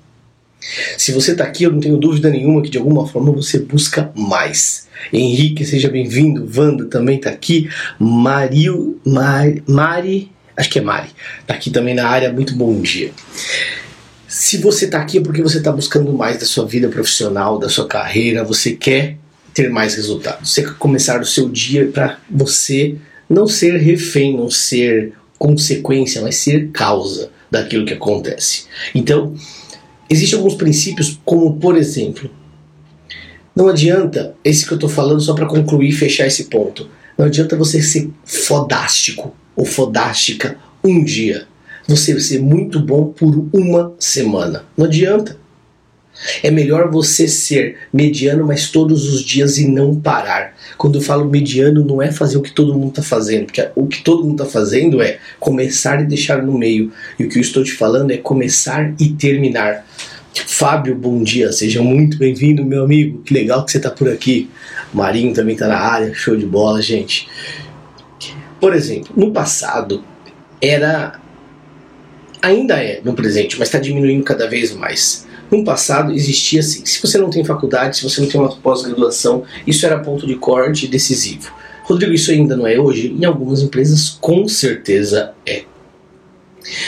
Se 0.98 1.14
você 1.14 1.32
está 1.32 1.46
aqui, 1.46 1.64
eu 1.64 1.72
não 1.72 1.80
tenho 1.80 1.98
dúvida 1.98 2.30
nenhuma 2.30 2.62
que 2.62 2.70
de 2.70 2.78
alguma 2.78 3.08
forma 3.08 3.32
você 3.32 3.60
busca 3.60 4.12
mais. 4.16 4.88
Henrique, 5.14 5.64
seja 5.64 5.90
bem-vindo. 5.90 6.50
Wanda 6.54 6.86
também 6.86 7.18
está 7.18 7.30
aqui. 7.30 7.70
Mario, 7.98 9.00
Mari, 9.06 9.64
Mari, 9.66 10.32
acho 10.58 10.70
que 10.70 10.80
é 10.80 10.82
Mari, 10.82 11.10
está 11.40 11.54
aqui 11.54 11.70
também 11.70 11.94
na 11.94 12.08
área. 12.08 12.34
Muito 12.34 12.54
bom 12.56 12.82
dia. 12.82 13.12
Se 14.38 14.58
você 14.58 14.84
está 14.84 15.00
aqui 15.00 15.20
é 15.20 15.22
porque 15.22 15.42
você 15.42 15.60
está 15.60 15.72
buscando 15.72 16.12
mais 16.12 16.38
da 16.38 16.46
sua 16.46 16.66
vida 16.66 16.90
profissional, 16.90 17.58
da 17.58 17.70
sua 17.70 17.88
carreira, 17.88 18.44
você 18.44 18.74
quer 18.74 19.18
ter 19.54 19.70
mais 19.70 19.96
resultados. 19.96 20.52
Você 20.52 20.62
quer 20.62 20.74
começar 20.74 21.22
o 21.22 21.26
seu 21.26 21.48
dia 21.48 21.88
para 21.88 22.20
você 22.30 22.98
não 23.30 23.48
ser 23.48 23.78
refém, 23.78 24.36
não 24.36 24.50
ser 24.50 25.14
consequência, 25.40 26.22
mas 26.22 26.36
ser 26.36 26.70
causa 26.72 27.32
daquilo 27.50 27.86
que 27.86 27.94
acontece. 27.94 28.66
Então, 28.94 29.34
existem 30.10 30.38
alguns 30.38 30.56
princípios, 30.56 31.18
como 31.24 31.56
por 31.56 31.78
exemplo, 31.78 32.30
não 33.56 33.70
adianta, 33.70 34.36
esse 34.44 34.66
que 34.66 34.74
eu 34.74 34.76
estou 34.76 34.90
falando 34.90 35.22
só 35.22 35.34
para 35.34 35.46
concluir 35.46 35.88
e 35.88 35.94
fechar 35.94 36.28
esse 36.28 36.50
ponto, 36.50 36.90
não 37.18 37.28
adianta 37.28 37.56
você 37.56 37.82
ser 37.82 38.12
fodástico 38.26 39.34
ou 39.56 39.64
fodástica 39.64 40.58
um 40.84 41.02
dia, 41.06 41.48
você 41.88 42.20
ser 42.20 42.42
muito 42.42 42.80
bom 42.80 43.06
por 43.06 43.48
uma 43.54 43.94
semana. 44.00 44.66
Não 44.78 44.86
adianta. 44.86 45.38
É 46.42 46.50
melhor 46.50 46.90
você 46.90 47.28
ser 47.28 47.78
mediano, 47.92 48.46
mas 48.46 48.70
todos 48.70 49.14
os 49.14 49.22
dias 49.22 49.58
e 49.58 49.68
não 49.68 50.00
parar. 50.00 50.56
Quando 50.78 50.96
eu 50.96 51.02
falo 51.02 51.30
mediano, 51.30 51.84
não 51.84 52.02
é 52.02 52.12
fazer 52.12 52.38
o 52.38 52.42
que 52.42 52.54
todo 52.54 52.74
mundo 52.74 52.90
está 52.90 53.04
fazendo, 53.04 53.46
porque 53.48 53.70
o 53.76 53.86
que 53.86 54.02
todo 54.02 54.24
mundo 54.24 54.42
está 54.42 54.46
fazendo 54.46 55.02
é 55.02 55.20
começar 55.40 56.02
e 56.02 56.06
deixar 56.06 56.42
no 56.42 56.58
meio. 56.58 56.92
E 57.20 57.26
o 57.26 57.30
que 57.30 57.38
eu 57.38 57.42
estou 57.42 57.64
te 57.64 57.74
falando 57.74 58.12
é 58.12 58.18
começar 58.18 58.94
e 59.00 59.10
terminar. 59.10 59.86
Fábio, 60.34 60.96
bom 60.96 61.22
dia, 61.22 61.52
seja 61.52 61.82
muito 61.82 62.18
bem-vindo, 62.18 62.64
meu 62.64 62.84
amigo. 62.84 63.22
Que 63.24 63.34
legal 63.34 63.66
que 63.66 63.72
você 63.72 63.78
está 63.78 63.92
por 63.92 64.10
aqui. 64.10 64.50
Marinho 64.94 65.34
também 65.34 65.54
está 65.54 65.68
na 65.68 65.78
área, 65.78 66.14
show 66.14 66.36
de 66.36 66.46
bola, 66.46 66.82
gente. 66.82 67.28
Por 68.60 68.74
exemplo, 68.74 69.12
no 69.16 69.32
passado 69.32 70.04
era. 70.62 71.20
Ainda 72.46 72.76
é 72.76 73.02
no 73.04 73.14
presente, 73.14 73.58
mas 73.58 73.68
está 73.68 73.80
diminuindo 73.80 74.24
cada 74.24 74.48
vez 74.48 74.74
mais 74.74 75.26
no 75.52 75.64
passado 75.64 76.12
existia 76.12 76.60
assim: 76.60 76.86
se 76.86 77.02
você 77.02 77.18
não 77.18 77.30
tem 77.30 77.44
faculdade, 77.44 77.98
se 77.98 78.04
você 78.04 78.22
não 78.22 78.28
tem 78.28 78.40
uma 78.40 78.56
pós-graduação, 78.56 79.44
isso 79.66 79.86
era 79.86 80.00
ponto 80.00 80.26
de 80.26 80.36
corte 80.36 80.88
decisivo. 80.88 81.54
Rodrigo, 81.84 82.14
isso 82.14 82.32
ainda 82.32 82.56
não 82.56 82.66
é 82.66 82.80
hoje? 82.80 83.16
Em 83.18 83.26
algumas 83.26 83.62
empresas, 83.62 84.18
com 84.20 84.48
certeza 84.48 85.34
é. 85.46 85.64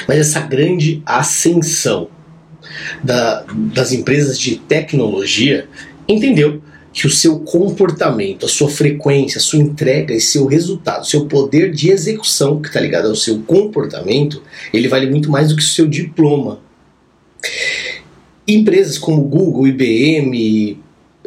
Mas 0.08 0.18
essa 0.18 0.40
grande 0.40 1.04
ascensão 1.06 2.10
da, 3.04 3.46
das 3.74 3.92
empresas 3.92 4.40
de 4.40 4.56
tecnologia 4.56 5.68
entendeu 6.08 6.62
que 6.94 7.06
o 7.06 7.10
seu 7.10 7.40
comportamento, 7.40 8.46
a 8.46 8.50
sua 8.50 8.70
frequência, 8.70 9.38
a 9.38 9.42
sua 9.42 9.60
entrega 9.60 10.14
e 10.14 10.22
seu 10.22 10.46
resultado, 10.46 11.06
seu 11.06 11.26
poder 11.26 11.72
de 11.72 11.92
execução, 11.92 12.62
que 12.62 12.70
está 12.70 12.80
ligado 12.80 13.08
ao 13.08 13.16
seu 13.16 13.40
comportamento, 13.40 14.42
ele 14.74 14.88
vale 14.88 15.10
muito 15.10 15.30
mais 15.30 15.50
do 15.50 15.56
que 15.56 15.62
o 15.62 15.66
seu 15.66 15.88
diploma. 15.88 16.60
Empresas 18.48 18.98
como 18.98 19.22
Google, 19.24 19.68
IBM, 19.68 20.80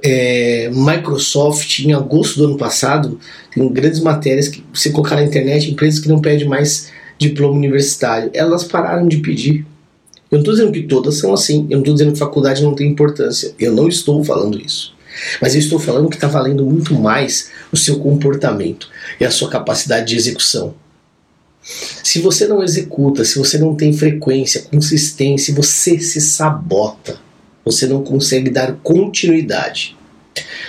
é, 0.03 0.71
Microsoft, 0.73 1.81
em 1.81 1.93
agosto 1.93 2.39
do 2.39 2.47
ano 2.47 2.57
passado, 2.57 3.19
tem 3.55 3.69
grandes 3.69 4.01
matérias 4.01 4.49
que 4.49 4.65
você 4.73 4.91
colocar 4.91 5.17
na 5.17 5.25
internet, 5.25 5.71
empresas 5.71 6.01
que 6.01 6.09
não 6.09 6.21
pedem 6.21 6.49
mais 6.49 6.91
diploma 7.19 7.55
universitário, 7.55 8.31
elas 8.33 8.65
pararam 8.65 9.07
de 9.07 9.19
pedir. 9.19 9.67
Eu 10.31 10.37
não 10.37 10.41
estou 10.41 10.55
dizendo 10.55 10.73
que 10.73 10.83
todas 10.83 11.17
são 11.17 11.35
assim, 11.35 11.67
eu 11.69 11.77
não 11.77 11.81
estou 11.81 11.95
dizendo 11.95 12.13
que 12.13 12.19
faculdade 12.19 12.63
não 12.63 12.75
tem 12.75 12.89
importância, 12.89 13.53
eu 13.59 13.73
não 13.73 13.89
estou 13.89 14.25
falando 14.25 14.61
isso. 14.61 14.95
Mas 15.41 15.55
eu 15.55 15.61
estou 15.61 15.79
falando 15.79 16.09
que 16.09 16.17
está 16.17 16.29
valendo 16.29 16.65
muito 16.65 16.95
mais 16.95 17.51
o 17.73 17.77
seu 17.77 17.99
comportamento 17.99 18.89
e 19.19 19.25
a 19.25 19.31
sua 19.31 19.51
capacidade 19.51 20.09
de 20.09 20.17
execução. 20.17 20.75
Se 21.63 22.21
você 22.21 22.49
não 22.49 22.63
executa, 22.63 23.25
se 23.25 23.39
você 23.39 23.59
não 23.59 23.75
tem 23.75 23.93
frequência, 23.93 24.63
consistência, 24.63 25.55
você 25.55 25.99
se 26.01 26.21
sabota. 26.21 27.19
Você 27.65 27.87
não 27.87 28.03
consegue 28.03 28.51
dar 28.51 28.73
continuidade. 28.83 29.97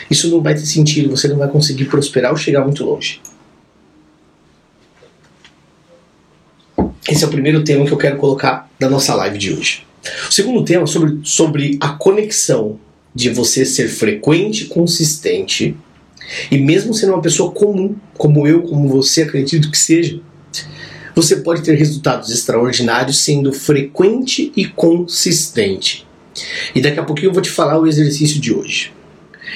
Isso 0.10 0.30
não 0.30 0.42
vai 0.42 0.54
ter 0.54 0.66
sentido, 0.66 1.16
você 1.16 1.28
não 1.28 1.38
vai 1.38 1.48
conseguir 1.48 1.86
prosperar 1.86 2.32
ou 2.32 2.38
chegar 2.38 2.64
muito 2.64 2.84
longe. 2.84 3.22
Esse 7.10 7.24
é 7.24 7.28
o 7.28 7.32
primeiro 7.32 7.64
tema 7.64 7.86
que 7.86 7.92
eu 7.92 7.98
quero 7.98 8.18
colocar 8.18 8.70
na 8.80 8.90
nossa 8.90 9.16
live 9.16 9.38
de 9.38 9.54
hoje. 9.54 9.86
O 10.30 10.34
segundo 10.34 10.64
tema 10.64 10.84
é 10.84 10.88
sobre, 10.88 11.20
sobre 11.24 11.78
a 11.80 11.90
conexão 11.90 12.80
de 13.14 13.30
você 13.30 13.66
ser 13.66 13.88
frequente, 13.88 14.66
consistente 14.66 15.76
e 16.50 16.58
mesmo 16.58 16.94
sendo 16.94 17.14
uma 17.14 17.22
pessoa 17.22 17.52
comum, 17.52 17.96
como 18.18 18.48
eu, 18.48 18.64
como 18.64 18.88
você, 18.88 19.24
acredito 19.24 19.70
que 19.70 19.78
seja, 19.78 20.20
você 21.16 21.38
pode 21.38 21.62
ter 21.62 21.76
resultados 21.76 22.30
extraordinários 22.30 23.20
sendo 23.20 23.52
frequente 23.52 24.52
e 24.56 24.66
consistente. 24.66 26.08
E 26.74 26.82
daqui 26.82 27.00
a 27.00 27.04
pouquinho 27.04 27.30
eu 27.30 27.34
vou 27.34 27.42
te 27.42 27.50
falar 27.50 27.80
o 27.80 27.88
exercício 27.88 28.40
de 28.40 28.54
hoje. 28.54 28.94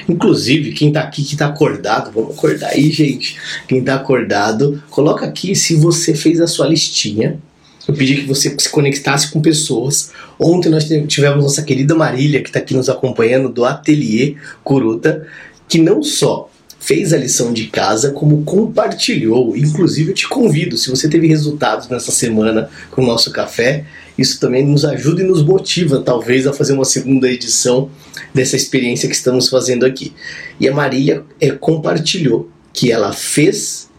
Inclusive, 0.09 0.73
quem 0.73 0.89
está 0.89 1.01
aqui 1.01 1.23
que 1.23 1.33
está 1.33 1.47
acordado, 1.47 2.11
vamos 2.11 2.37
acordar 2.37 2.71
aí, 2.71 2.91
gente. 2.91 3.37
Quem 3.67 3.79
está 3.79 3.95
acordado, 3.95 4.83
coloca 4.89 5.25
aqui 5.25 5.55
se 5.55 5.75
você 5.75 6.13
fez 6.13 6.41
a 6.41 6.47
sua 6.47 6.67
listinha. 6.67 7.39
Eu 7.87 7.93
pedi 7.93 8.15
que 8.15 8.27
você 8.27 8.55
se 8.57 8.69
conectasse 8.69 9.31
com 9.31 9.41
pessoas. 9.41 10.11
Ontem 10.39 10.69
nós 10.69 10.87
tivemos 11.07 11.43
nossa 11.43 11.63
querida 11.63 11.93
Marília, 11.95 12.41
que 12.41 12.49
está 12.49 12.59
aqui 12.59 12.73
nos 12.73 12.89
acompanhando, 12.89 13.49
do 13.49 13.63
Ateliê 13.63 14.35
Curuta, 14.63 15.27
que 15.67 15.77
não 15.77 16.01
só 16.01 16.49
fez 16.79 17.13
a 17.13 17.17
lição 17.17 17.51
de 17.51 17.65
casa, 17.65 18.11
como 18.11 18.43
compartilhou. 18.43 19.57
Inclusive, 19.57 20.11
eu 20.11 20.15
te 20.15 20.27
convido, 20.27 20.77
se 20.77 20.89
você 20.89 21.09
teve 21.09 21.27
resultados 21.27 21.87
nessa 21.89 22.11
semana 22.11 22.69
com 22.91 23.01
o 23.01 23.05
nosso 23.05 23.31
café, 23.31 23.85
isso 24.17 24.39
também 24.39 24.65
nos 24.65 24.85
ajuda 24.85 25.21
e 25.21 25.25
nos 25.25 25.43
motiva, 25.43 26.01
talvez, 26.01 26.45
a 26.45 26.53
fazer 26.53 26.73
uma 26.73 26.85
segunda 26.85 27.29
edição 27.29 27.89
dessa 28.33 28.55
experiência 28.55 29.09
que 29.09 29.15
estamos 29.15 29.49
fazendo 29.49 29.85
aqui. 29.85 30.13
E 30.59 30.67
a 30.67 30.73
Maria 30.73 31.23
é, 31.41 31.49
compartilhou 31.51 32.49
que 32.71 32.91
ela 32.91 33.11
fez 33.13 33.89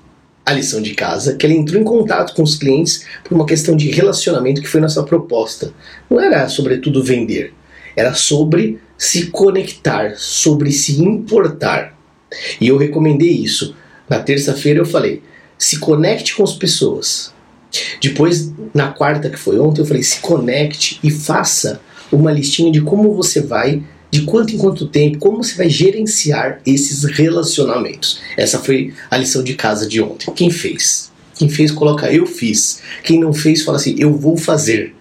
a 0.47 0.53
lição 0.53 0.81
de 0.81 0.95
casa, 0.95 1.35
que 1.35 1.45
ela 1.45 1.55
entrou 1.55 1.81
em 1.81 1.85
contato 1.85 2.33
com 2.33 2.43
os 2.45 2.55
clientes 2.55 3.05
por 3.25 3.35
uma 3.35 3.45
questão 3.45 3.76
de 3.76 3.91
relacionamento 3.91 4.62
que 4.62 4.69
foi 4.69 4.81
nossa 4.81 5.03
proposta. 5.03 5.73
Não 6.09 6.21
era 6.21 6.49
sobretudo 6.49 7.03
vender, 7.03 7.53
era 7.97 8.15
sobre 8.15 8.79
se 8.97 9.26
conectar, 9.26 10.15
sobre 10.17 10.71
se 10.71 11.03
importar. 11.03 11.99
E 12.61 12.69
eu 12.69 12.76
recomendei 12.76 13.31
isso. 13.31 13.75
Na 14.09 14.21
terça-feira 14.21 14.79
eu 14.79 14.87
falei: 14.87 15.21
se 15.59 15.81
conecte 15.81 16.37
com 16.37 16.45
as 16.45 16.53
pessoas. 16.53 17.35
Depois, 18.00 18.53
na 18.73 18.93
quarta, 18.93 19.29
que 19.29 19.37
foi 19.37 19.59
ontem, 19.59 19.81
eu 19.81 19.87
falei: 19.87 20.03
se 20.05 20.21
conecte 20.21 21.00
e 21.03 21.11
faça 21.11 21.81
uma 22.12 22.31
listinha 22.31 22.71
de 22.71 22.81
como 22.81 23.15
você 23.15 23.41
vai, 23.41 23.83
de 24.11 24.23
quanto 24.23 24.55
em 24.55 24.59
quanto 24.59 24.87
tempo, 24.87 25.19
como 25.19 25.43
você 25.43 25.55
vai 25.55 25.69
gerenciar 25.69 26.61
esses 26.65 27.05
relacionamentos. 27.05 28.21
Essa 28.37 28.59
foi 28.59 28.93
a 29.11 29.17
lição 29.17 29.43
de 29.43 29.55
casa 29.55 29.87
de 29.87 30.01
ontem. 30.01 30.33
Quem 30.35 30.51
fez? 30.51 31.11
Quem 31.35 31.49
fez, 31.49 31.71
coloca 31.71 32.11
eu 32.11 32.27
fiz. 32.27 32.81
Quem 33.03 33.21
não 33.21 33.33
fez, 33.33 33.63
fala 33.63 33.77
assim: 33.77 33.95
eu 33.99 34.17
vou 34.17 34.37
fazer. 34.37 34.95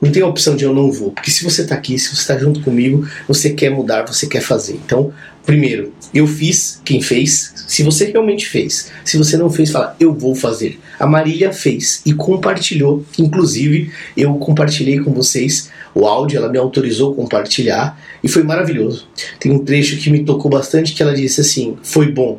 Não 0.00 0.12
tem 0.12 0.22
a 0.22 0.26
opção 0.26 0.54
de 0.54 0.64
eu 0.64 0.74
não 0.74 0.92
vou, 0.92 1.10
porque 1.10 1.30
se 1.30 1.42
você 1.42 1.62
está 1.62 1.74
aqui, 1.74 1.98
se 1.98 2.08
você 2.08 2.20
está 2.20 2.36
junto 2.36 2.60
comigo, 2.60 3.08
você 3.26 3.50
quer 3.50 3.70
mudar, 3.70 4.04
você 4.06 4.26
quer 4.26 4.42
fazer. 4.42 4.74
Então, 4.74 5.10
primeiro, 5.46 5.90
eu 6.12 6.26
fiz, 6.26 6.80
quem 6.84 7.00
fez, 7.00 7.54
se 7.66 7.82
você 7.82 8.04
realmente 8.04 8.46
fez. 8.46 8.90
Se 9.02 9.16
você 9.16 9.38
não 9.38 9.48
fez, 9.48 9.70
fala, 9.70 9.96
eu 9.98 10.12
vou 10.12 10.34
fazer. 10.34 10.78
A 11.00 11.06
Marília 11.06 11.50
fez 11.50 12.02
e 12.04 12.12
compartilhou. 12.12 13.06
Inclusive, 13.18 13.90
eu 14.14 14.34
compartilhei 14.34 14.98
com 14.98 15.14
vocês 15.14 15.70
o 15.96 16.06
áudio, 16.06 16.36
ela 16.36 16.50
me 16.50 16.58
autorizou 16.58 17.12
a 17.12 17.16
compartilhar 17.16 17.98
e 18.22 18.28
foi 18.28 18.42
maravilhoso. 18.42 19.08
Tem 19.40 19.50
um 19.50 19.64
trecho 19.64 19.96
que 19.96 20.10
me 20.10 20.24
tocou 20.24 20.50
bastante 20.50 20.92
que 20.92 21.02
ela 21.02 21.14
disse 21.14 21.40
assim: 21.40 21.76
foi 21.82 22.12
bom 22.12 22.38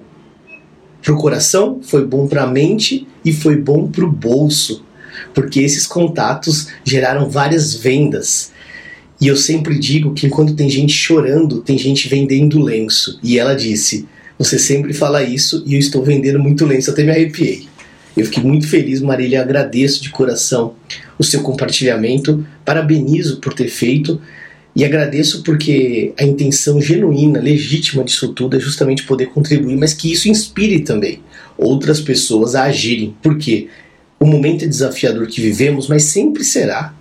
para 1.01 1.13
o 1.13 1.17
coração, 1.17 1.79
foi 1.81 2.05
bom 2.05 2.27
para 2.27 2.43
a 2.43 2.47
mente 2.47 3.07
e 3.25 3.33
foi 3.33 3.55
bom 3.55 3.87
para 3.87 4.05
o 4.05 4.11
bolso 4.11 4.85
porque 5.33 5.61
esses 5.61 5.85
contatos 5.85 6.67
geraram 6.83 7.29
várias 7.29 7.73
vendas. 7.73 8.51
E 9.19 9.27
eu 9.27 9.35
sempre 9.35 9.77
digo 9.79 10.13
que 10.13 10.27
enquanto 10.27 10.55
tem 10.55 10.69
gente 10.69 10.93
chorando, 10.93 11.61
tem 11.61 11.77
gente 11.77 12.07
vendendo 12.07 12.61
lenço. 12.61 13.19
E 13.23 13.39
ela 13.39 13.55
disse: 13.55 14.07
Você 14.37 14.59
sempre 14.59 14.93
fala 14.93 15.23
isso 15.23 15.63
e 15.65 15.73
eu 15.73 15.79
estou 15.79 16.03
vendendo 16.03 16.39
muito 16.39 16.65
lenço. 16.65 16.91
Até 16.91 17.03
me 17.03 17.11
arrepiei. 17.11 17.67
Eu 18.17 18.25
fiquei 18.25 18.41
muito 18.41 18.67
feliz, 18.67 18.99
Marília. 18.99 19.41
Agradeço 19.41 20.01
de 20.01 20.09
coração 20.09 20.73
o 21.19 21.23
seu 21.23 21.41
compartilhamento. 21.41 22.43
Parabenizo 22.65 23.39
por 23.39 23.53
ter 23.53 23.67
feito. 23.67 24.19
E 24.75 24.83
agradeço 24.83 25.43
porque 25.43 26.13
a 26.19 26.23
intenção 26.23 26.81
genuína, 26.81 27.39
legítima 27.39 28.03
disso 28.03 28.29
tudo 28.29 28.57
é 28.57 28.59
justamente 28.59 29.03
poder 29.03 29.27
contribuir, 29.27 29.75
mas 29.75 29.93
que 29.93 30.11
isso 30.11 30.29
inspire 30.29 30.79
também 30.79 31.19
outras 31.55 32.01
pessoas 32.01 32.55
a 32.55 32.63
agirem. 32.63 33.15
Porque 33.21 33.67
o 34.19 34.25
momento 34.25 34.65
é 34.65 34.67
desafiador 34.67 35.27
que 35.27 35.39
vivemos, 35.39 35.87
mas 35.87 36.03
sempre 36.03 36.43
será. 36.43 36.95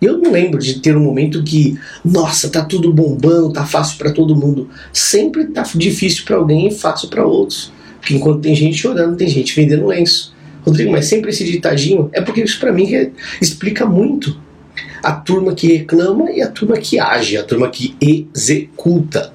Eu 0.00 0.16
não 0.16 0.32
lembro 0.32 0.58
de 0.58 0.80
ter 0.80 0.96
um 0.96 1.04
momento 1.04 1.42
que, 1.42 1.78
nossa, 2.02 2.48
tá 2.48 2.64
tudo 2.64 2.90
bombando, 2.90 3.52
tá 3.52 3.66
fácil 3.66 3.98
para 3.98 4.10
todo 4.10 4.34
mundo. 4.34 4.70
Sempre 4.90 5.48
tá 5.48 5.64
difícil 5.74 6.24
para 6.24 6.36
alguém 6.36 6.68
e 6.68 6.70
fácil 6.70 7.10
para 7.10 7.26
outros. 7.26 7.70
Porque 8.00 8.14
enquanto 8.14 8.40
tem 8.40 8.54
gente 8.54 8.76
chorando, 8.76 9.16
tem 9.16 9.28
gente 9.28 9.54
vendendo 9.54 9.86
lenço. 9.86 10.34
Rodrigo, 10.62 10.92
mas 10.92 11.06
sempre 11.06 11.30
esse 11.30 11.44
ditadinho 11.44 12.10
é 12.12 12.20
porque 12.20 12.42
isso 12.42 12.58
para 12.60 12.72
mim 12.72 12.86
explica 13.40 13.86
muito 13.86 14.38
a 15.02 15.12
turma 15.12 15.54
que 15.54 15.66
reclama 15.66 16.30
e 16.30 16.42
a 16.42 16.48
turma 16.48 16.76
que 16.76 16.98
age, 16.98 17.36
a 17.36 17.42
turma 17.42 17.68
que 17.70 17.96
executa. 18.00 19.32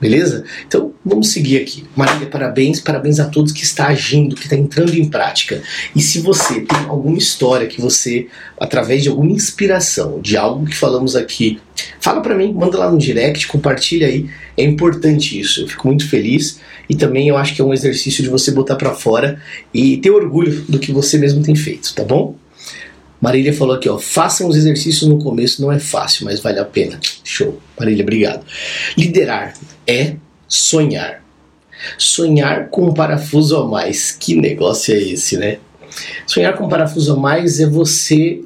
Beleza? 0.00 0.44
Então 0.66 0.92
vamos 1.04 1.30
seguir 1.30 1.60
aqui. 1.60 1.84
Marília, 1.96 2.26
parabéns, 2.26 2.80
parabéns 2.80 3.18
a 3.18 3.26
todos 3.26 3.52
que 3.52 3.64
está 3.64 3.88
agindo, 3.88 4.36
que 4.36 4.44
está 4.44 4.56
entrando 4.56 4.94
em 4.94 5.08
prática. 5.08 5.62
E 5.94 6.00
se 6.00 6.20
você 6.20 6.60
tem 6.60 6.78
alguma 6.88 7.18
história 7.18 7.66
que 7.66 7.80
você, 7.80 8.28
através 8.60 9.02
de 9.02 9.08
alguma 9.08 9.30
inspiração, 9.32 10.20
de 10.20 10.36
algo 10.36 10.66
que 10.66 10.76
falamos 10.76 11.16
aqui, 11.16 11.58
fala 12.00 12.20
para 12.20 12.34
mim, 12.34 12.52
manda 12.52 12.78
lá 12.78 12.90
no 12.90 12.98
direct, 12.98 13.46
compartilha 13.48 14.06
aí. 14.06 14.28
É 14.56 14.62
importante 14.62 15.38
isso. 15.38 15.62
Eu 15.62 15.68
fico 15.68 15.88
muito 15.88 16.08
feliz 16.08 16.60
e 16.88 16.94
também 16.94 17.28
eu 17.28 17.36
acho 17.36 17.54
que 17.54 17.60
é 17.60 17.64
um 17.64 17.74
exercício 17.74 18.22
de 18.22 18.30
você 18.30 18.52
botar 18.52 18.76
para 18.76 18.94
fora 18.94 19.40
e 19.74 19.96
ter 19.96 20.10
orgulho 20.10 20.64
do 20.68 20.78
que 20.78 20.92
você 20.92 21.18
mesmo 21.18 21.42
tem 21.42 21.56
feito, 21.56 21.92
tá 21.94 22.04
bom? 22.04 22.36
Marília 23.20 23.52
falou 23.52 23.74
aqui, 23.74 23.88
ó, 23.88 23.98
façam 23.98 24.48
os 24.48 24.56
exercícios 24.56 25.08
no 25.08 25.18
começo, 25.18 25.60
não 25.60 25.72
é 25.72 25.78
fácil, 25.80 26.24
mas 26.24 26.38
vale 26.38 26.60
a 26.60 26.64
pena. 26.64 27.00
Show. 27.24 27.60
Marília, 27.78 28.02
obrigado. 28.02 28.46
Liderar 28.96 29.54
é 29.88 30.16
sonhar. 30.46 31.24
Sonhar 31.96 32.68
com 32.68 32.88
um 32.88 32.94
parafuso 32.94 33.56
a 33.56 33.66
mais. 33.66 34.12
Que 34.12 34.34
negócio 34.34 34.94
é 34.94 34.98
esse, 34.98 35.36
né? 35.38 35.58
Sonhar 36.26 36.54
com 36.54 36.66
um 36.66 36.68
parafuso 36.68 37.14
a 37.14 37.16
mais 37.16 37.58
é 37.58 37.66
você 37.66 38.42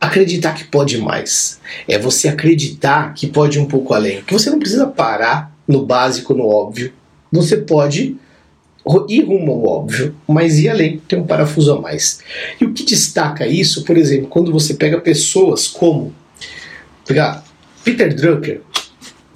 acreditar 0.00 0.54
que 0.54 0.64
pode 0.64 0.96
mais. 0.98 1.60
É 1.86 1.98
você 1.98 2.28
acreditar 2.28 3.12
que 3.14 3.26
pode 3.26 3.58
um 3.58 3.66
pouco 3.66 3.92
além. 3.92 4.22
Que 4.22 4.32
você 4.32 4.48
não 4.48 4.58
precisa 4.58 4.86
parar 4.86 5.54
no 5.66 5.84
básico, 5.84 6.32
no 6.32 6.46
óbvio. 6.46 6.92
Você 7.30 7.58
pode 7.58 8.16
ir 9.08 9.24
rumo 9.24 9.52
ao 9.52 9.66
óbvio, 9.66 10.14
mas 10.26 10.58
ir 10.58 10.70
além, 10.70 10.98
tem 11.06 11.18
um 11.18 11.26
parafuso 11.26 11.74
a 11.74 11.80
mais. 11.80 12.20
E 12.58 12.64
o 12.64 12.72
que 12.72 12.84
destaca 12.84 13.46
isso, 13.46 13.84
por 13.84 13.98
exemplo, 13.98 14.28
quando 14.28 14.50
você 14.50 14.74
pega 14.74 14.98
pessoas 14.98 15.66
como 15.66 16.14
pegar 17.04 17.44
Peter 17.84 18.14
Drucker, 18.14 18.62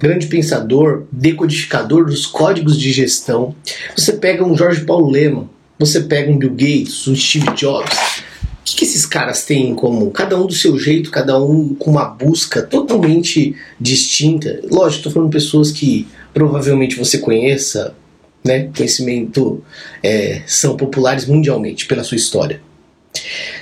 grande 0.03 0.27
pensador, 0.27 1.05
decodificador 1.09 2.05
dos 2.05 2.25
códigos 2.25 2.77
de 2.77 2.91
gestão, 2.91 3.55
você 3.95 4.11
pega 4.11 4.43
um 4.43 4.57
Jorge 4.57 4.81
Paulo 4.81 5.09
Lehmann, 5.09 5.49
você 5.79 6.01
pega 6.01 6.29
um 6.29 6.37
Bill 6.37 6.49
Gates, 6.49 7.07
um 7.07 7.15
Steve 7.15 7.49
Jobs, 7.55 7.97
o 8.59 8.65
que, 8.65 8.75
que, 8.75 8.83
esses 8.83 9.05
caras 9.05 9.45
têm 9.45 9.69
em 9.69 9.75
comum? 9.75 10.09
Cada 10.09 10.37
um 10.37 10.45
do 10.45 10.53
seu 10.53 10.77
jeito, 10.77 11.09
cada 11.09 11.41
um 11.41 11.73
com 11.75 11.91
uma 11.91 12.03
busca 12.05 12.61
totalmente 12.61 13.55
distinta. 13.79 14.59
Lógico, 14.69 14.99
estou 14.99 15.11
falando 15.11 15.29
de 15.29 15.37
pessoas 15.37 15.71
que 15.71 16.05
provavelmente 16.33 16.97
você 16.97 17.17
conheça, 17.17 17.95
né, 18.43 18.69
conhecimento 18.75 19.63
é, 20.01 20.41
são 20.45 20.75
populares 20.75 21.25
mundialmente 21.25 21.85
pela 21.85 22.03
sua 22.03 22.17
história. 22.17 22.61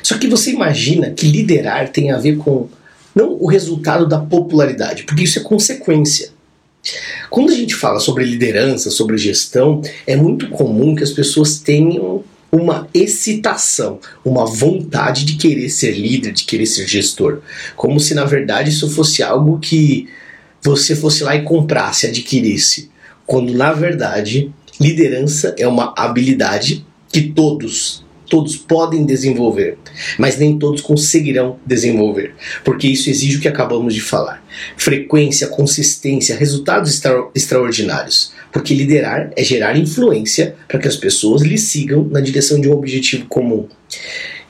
Só 0.02 0.18
que 0.18 0.28
você 0.28 0.52
imagina 0.52 1.12
que 1.12 1.28
liderar 1.28 1.90
tem 1.90 2.12
a 2.12 2.18
ver 2.18 2.38
com 2.38 2.68
não 3.16 3.38
o 3.40 3.48
resultado 3.48 4.08
da 4.08 4.20
popularidade, 4.20 5.04
porque 5.04 5.24
isso 5.24 5.40
é 5.40 5.44
consequência. 5.44 6.30
Quando 7.30 7.52
a 7.52 7.56
gente 7.56 7.76
fala 7.76 8.00
sobre 8.00 8.26
liderança, 8.26 8.90
sobre 8.90 9.18
gestão, 9.18 9.82
é 10.08 10.16
muito 10.16 10.50
comum 10.50 10.96
que 10.96 11.04
as 11.04 11.12
pessoas 11.12 11.60
tenham 11.60 12.24
uma 12.52 12.88
excitação, 12.94 14.00
uma 14.26 14.46
vontade 14.46 15.24
de 15.24 15.36
querer 15.36 15.70
ser 15.70 15.92
líder, 15.92 16.34
de 16.34 16.44
querer 16.44 16.66
ser 16.66 16.88
gestor, 16.88 17.40
como 17.76 18.00
se 18.00 18.14
na 18.14 18.26
verdade 18.26 18.72
isso 18.72 18.90
fosse 18.90 19.24
algo 19.24 19.60
que 19.60 20.10
você 20.62 20.96
fosse 20.96 21.24
lá 21.24 21.36
e 21.36 21.44
comprasse, 21.44 22.08
adquirisse, 22.08 22.90
quando 23.26 23.54
na 23.54 23.72
verdade 23.72 24.52
Liderança 24.82 25.54
é 25.60 25.68
uma 25.68 25.94
habilidade 25.96 26.84
que 27.12 27.22
todos, 27.22 28.04
todos 28.32 28.56
podem 28.56 29.06
desenvolver, 29.06 29.78
mas 30.18 30.38
nem 30.38 30.58
todos 30.58 30.80
conseguirão 30.80 31.60
desenvolver, 31.66 32.34
porque 32.64 32.88
isso 32.88 33.10
exige 33.10 33.38
o 33.38 33.42
que 33.42 33.48
acabamos 33.50 33.94
de 33.94 34.00
falar: 34.00 34.42
frequência, 34.78 35.48
consistência, 35.48 36.38
resultados 36.38 36.94
extra 36.94 37.28
extraordinários. 37.36 38.32
Porque 38.54 38.74
liderar 38.74 39.32
é 39.36 39.44
gerar 39.44 39.78
influência 39.78 40.56
para 40.68 40.80
que 40.80 40.88
as 40.88 40.96
pessoas 40.96 41.42
lhe 41.42 41.58
sigam 41.58 42.06
na 42.06 42.20
direção 42.20 42.60
de 42.60 42.68
um 42.68 42.74
objetivo 42.74 43.26
comum. 43.28 43.68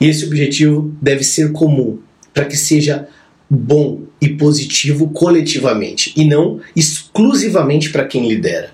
E 0.00 0.06
esse 0.06 0.24
objetivo 0.24 0.92
deve 1.00 1.22
ser 1.22 1.52
comum 1.52 1.98
para 2.34 2.44
que 2.44 2.56
seja 2.56 3.06
bom 3.48 4.02
e 4.20 4.30
positivo 4.30 5.10
coletivamente 5.10 6.12
e 6.16 6.24
não 6.24 6.60
exclusivamente 6.74 7.90
para 7.90 8.04
quem 8.04 8.28
lidera. 8.28 8.70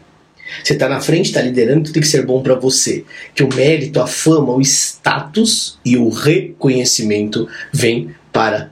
Você 0.63 0.73
está 0.73 0.89
na 0.89 1.01
frente, 1.01 1.27
está 1.27 1.41
liderando, 1.41 1.93
tem 1.93 2.03
que 2.03 2.09
ser 2.09 2.25
bom 2.25 2.43
para 2.43 2.55
você. 2.55 3.05
Que 3.35 3.43
o 3.43 3.55
mérito, 3.55 4.01
a 4.01 4.07
fama, 4.07 4.53
o 4.53 4.61
status 4.61 5.79
e 5.85 5.97
o 5.97 6.09
reconhecimento 6.09 7.49
vem 7.73 8.11
para 8.33 8.71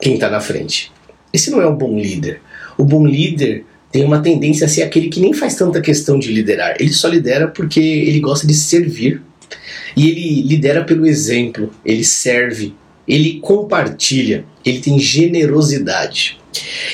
quem 0.00 0.14
está 0.14 0.30
na 0.30 0.40
frente. 0.40 0.90
Esse 1.32 1.50
não 1.50 1.60
é 1.60 1.66
o 1.66 1.76
bom 1.76 1.98
líder. 1.98 2.40
O 2.76 2.84
bom 2.84 3.06
líder 3.06 3.64
tem 3.90 4.04
uma 4.04 4.20
tendência 4.20 4.64
a 4.64 4.68
ser 4.68 4.82
aquele 4.82 5.08
que 5.08 5.20
nem 5.20 5.34
faz 5.34 5.54
tanta 5.54 5.80
questão 5.80 6.18
de 6.18 6.32
liderar. 6.32 6.76
Ele 6.80 6.92
só 6.92 7.08
lidera 7.08 7.48
porque 7.48 7.80
ele 7.80 8.20
gosta 8.20 8.46
de 8.46 8.54
servir. 8.54 9.20
E 9.94 10.08
ele 10.08 10.42
lidera 10.42 10.82
pelo 10.82 11.06
exemplo, 11.06 11.70
ele 11.84 12.02
serve, 12.02 12.74
ele 13.06 13.38
compartilha, 13.40 14.46
ele 14.64 14.80
tem 14.80 14.98
generosidade. 14.98 16.38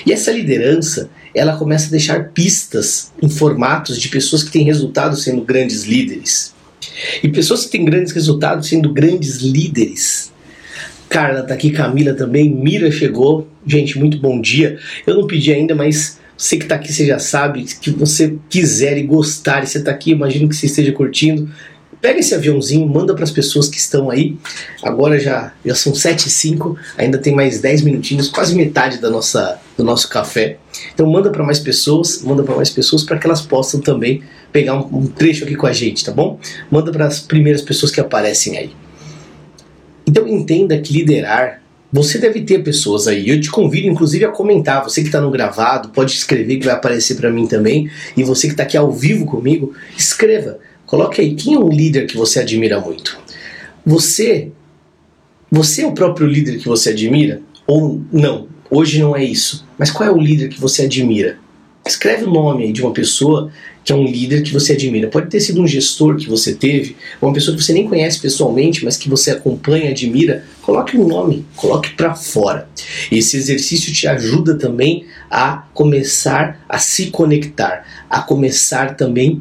E 0.05 0.13
essa 0.13 0.33
liderança, 0.33 1.09
ela 1.39 1.57
começa 1.57 1.87
a 1.87 1.91
deixar 1.91 2.31
pistas 2.31 3.13
em 3.23 3.29
formatos 3.29 4.01
de 4.01 4.09
pessoas 4.09 4.43
que 4.43 4.51
têm 4.51 4.65
resultados 4.65 5.23
sendo 5.23 5.43
grandes 5.43 5.85
líderes. 5.85 6.53
E 7.23 7.29
pessoas 7.29 7.65
que 7.65 7.71
têm 7.71 7.85
grandes 7.85 8.13
resultados 8.13 8.69
sendo 8.69 8.93
grandes 8.93 9.37
líderes. 9.37 10.33
Carla 11.09 11.43
tá 11.43 11.55
aqui, 11.55 11.71
Camila 11.71 12.13
também, 12.13 12.51
Mira 12.51 12.91
chegou. 12.91 13.49
Gente, 13.67 13.99
muito 13.99 14.19
bom 14.19 14.41
dia. 14.41 14.79
Eu 15.07 15.15
não 15.15 15.27
pedi 15.27 15.53
ainda, 15.53 15.75
mas 15.75 16.19
você 16.37 16.57
que 16.57 16.65
está 16.65 16.75
aqui, 16.75 16.93
você 16.93 17.07
já 17.07 17.19
sabe 17.19 17.65
que 17.65 17.91
você 17.91 18.37
quiser 18.49 18.97
e 18.99 19.03
gostar, 19.03 19.63
e 19.63 19.67
você 19.67 19.79
está 19.79 19.91
aqui, 19.91 20.11
imagino 20.11 20.49
que 20.49 20.55
você 20.55 20.67
esteja 20.67 20.93
curtindo, 20.93 21.51
pega 22.01 22.21
esse 22.21 22.35
aviãozinho, 22.35 22.87
manda 22.87 23.15
para 23.15 23.25
as 23.25 23.31
pessoas 23.31 23.69
que 23.69 23.77
estão 23.77 24.11
aí. 24.11 24.37
Agora 24.83 25.19
já, 25.19 25.53
já 25.65 25.75
são 25.75 25.95
7 25.95 26.27
e 26.27 26.31
5, 26.31 26.79
ainda 26.97 27.19
tem 27.19 27.35
mais 27.35 27.61
10 27.61 27.83
minutinhos, 27.83 28.29
quase 28.29 28.55
metade 28.55 28.99
da 28.99 29.11
nossa, 29.11 29.61
do 29.77 29.83
nosso 29.83 30.09
café. 30.09 30.59
Então 30.95 31.07
manda 31.11 31.31
para 31.31 31.45
mais 31.45 31.59
pessoas, 31.59 32.23
manda 32.23 32.43
para 32.43 32.57
mais 32.57 32.71
pessoas 32.71 33.03
para 33.03 33.19
que 33.19 33.27
elas 33.27 33.41
possam 33.41 33.81
também 33.81 34.23
pegar 34.53 34.75
um, 34.75 34.99
um, 34.99 35.07
trecho 35.07 35.45
aqui 35.45 35.55
com 35.55 35.67
a 35.67 35.73
gente, 35.73 36.05
tá 36.05 36.13
bom? 36.13 36.39
Manda 36.71 36.91
para 36.91 37.07
as 37.07 37.21
primeiras 37.21 37.63
pessoas 37.63 37.93
que 37.93 38.01
aparecem 38.01 38.57
aí. 38.57 38.71
Então 40.07 40.27
entenda 40.27 40.79
que 40.79 40.93
liderar 40.93 41.61
você 41.91 42.19
deve 42.19 42.43
ter 42.43 42.63
pessoas 42.63 43.09
aí. 43.09 43.29
Eu 43.29 43.41
te 43.41 43.51
convido, 43.51 43.89
inclusive, 43.89 44.25
a 44.25 44.29
comentar. 44.29 44.85
Você 44.85 45.01
que 45.01 45.09
está 45.09 45.21
no 45.21 45.31
gravado, 45.31 45.89
pode 45.89 46.13
escrever 46.13 46.59
que 46.59 46.67
vai 46.67 46.75
aparecer 46.75 47.17
para 47.17 47.31
mim 47.31 47.47
também. 47.47 47.91
E 48.17 48.23
você 48.23 48.47
que 48.47 48.53
está 48.53 48.63
aqui 48.63 48.77
ao 48.77 48.93
vivo 48.93 49.25
comigo, 49.25 49.73
escreva. 49.97 50.59
Coloque 50.85 51.21
aí, 51.21 51.35
quem 51.35 51.55
é 51.55 51.59
um 51.59 51.69
líder 51.69 52.07
que 52.07 52.17
você 52.17 52.41
admira 52.41 52.79
muito? 52.81 53.19
Você, 53.87 54.51
você 55.51 55.83
é 55.83 55.87
o 55.87 55.93
próprio 55.93 56.27
líder 56.27 56.59
que 56.59 56.69
você 56.69 56.91
admira? 56.91 57.41
Ou 57.67 58.03
não? 58.13 58.49
Hoje 58.71 59.01
não 59.01 59.17
é 59.17 59.25
isso. 59.25 59.67
Mas 59.79 59.91
qual 59.91 60.09
é 60.09 60.13
o 60.13 60.21
líder 60.21 60.49
que 60.49 60.61
você 60.61 60.83
admira? 60.83 61.39
Escreve 61.87 62.25
o 62.25 62.31
nome 62.31 62.71
de 62.73 62.83
uma 62.83 62.93
pessoa 62.93 63.51
que 63.83 63.93
é 63.93 63.97
um 63.97 64.05
líder 64.05 64.43
que 64.43 64.53
você 64.53 64.75
admira. 64.75 65.09
Pode 65.09 65.31
ter 65.31 65.41
sido 65.41 65.63
um 65.63 65.67
gestor 65.67 66.17
que 66.17 66.29
você 66.29 66.55
teve, 66.55 66.95
uma 67.23 67.33
pessoa 67.33 67.57
que 67.57 67.63
você 67.63 67.73
nem 67.73 67.89
conhece 67.89 68.21
pessoalmente, 68.21 68.85
mas 68.85 68.99
que 68.99 69.09
você 69.09 69.31
acompanha, 69.31 69.91
admira. 69.91 70.45
Coloque 70.61 70.99
um 70.99 71.09
nome, 71.09 71.47
coloque 71.57 71.95
para 71.95 72.15
fora. 72.15 72.69
Esse 73.11 73.39
exercício 73.39 73.91
te 73.91 74.07
ajuda 74.07 74.59
também 74.59 75.07
a 75.31 75.65
começar 75.73 76.63
a 76.69 76.79
se 76.79 77.07
conectar, 77.07 77.87
a 78.11 78.21
começar 78.21 78.95
também 78.95 79.41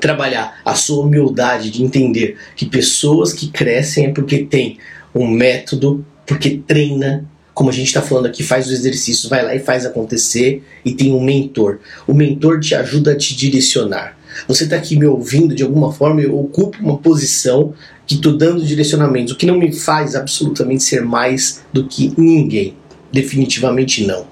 trabalhar 0.00 0.60
a 0.64 0.74
sua 0.74 1.04
humildade 1.04 1.70
de 1.70 1.82
entender 1.82 2.36
que 2.54 2.66
pessoas 2.66 3.32
que 3.32 3.48
crescem 3.48 4.06
é 4.06 4.12
porque 4.12 4.44
tem 4.44 4.78
um 5.14 5.26
método, 5.26 6.04
porque 6.24 6.62
treina, 6.64 7.24
como 7.56 7.70
a 7.70 7.72
gente 7.72 7.86
está 7.86 8.02
falando 8.02 8.26
aqui, 8.26 8.42
faz 8.42 8.66
os 8.66 8.72
exercícios, 8.74 9.30
vai 9.30 9.42
lá 9.42 9.54
e 9.54 9.58
faz 9.58 9.86
acontecer 9.86 10.62
e 10.84 10.92
tem 10.92 11.14
um 11.14 11.24
mentor. 11.24 11.78
O 12.06 12.12
mentor 12.12 12.60
te 12.60 12.74
ajuda 12.74 13.12
a 13.12 13.16
te 13.16 13.34
direcionar. 13.34 14.14
Você 14.46 14.64
está 14.64 14.76
aqui 14.76 14.94
me 14.94 15.06
ouvindo 15.06 15.54
de 15.54 15.62
alguma 15.62 15.90
forma, 15.90 16.20
eu 16.20 16.38
ocupo 16.38 16.76
uma 16.82 16.98
posição 16.98 17.72
que 18.06 18.16
estou 18.16 18.36
dando 18.36 18.62
direcionamentos, 18.62 19.32
o 19.32 19.38
que 19.38 19.46
não 19.46 19.58
me 19.58 19.72
faz 19.72 20.14
absolutamente 20.14 20.82
ser 20.82 21.00
mais 21.00 21.62
do 21.72 21.86
que 21.86 22.12
ninguém. 22.18 22.76
Definitivamente 23.10 24.06
não. 24.06 24.26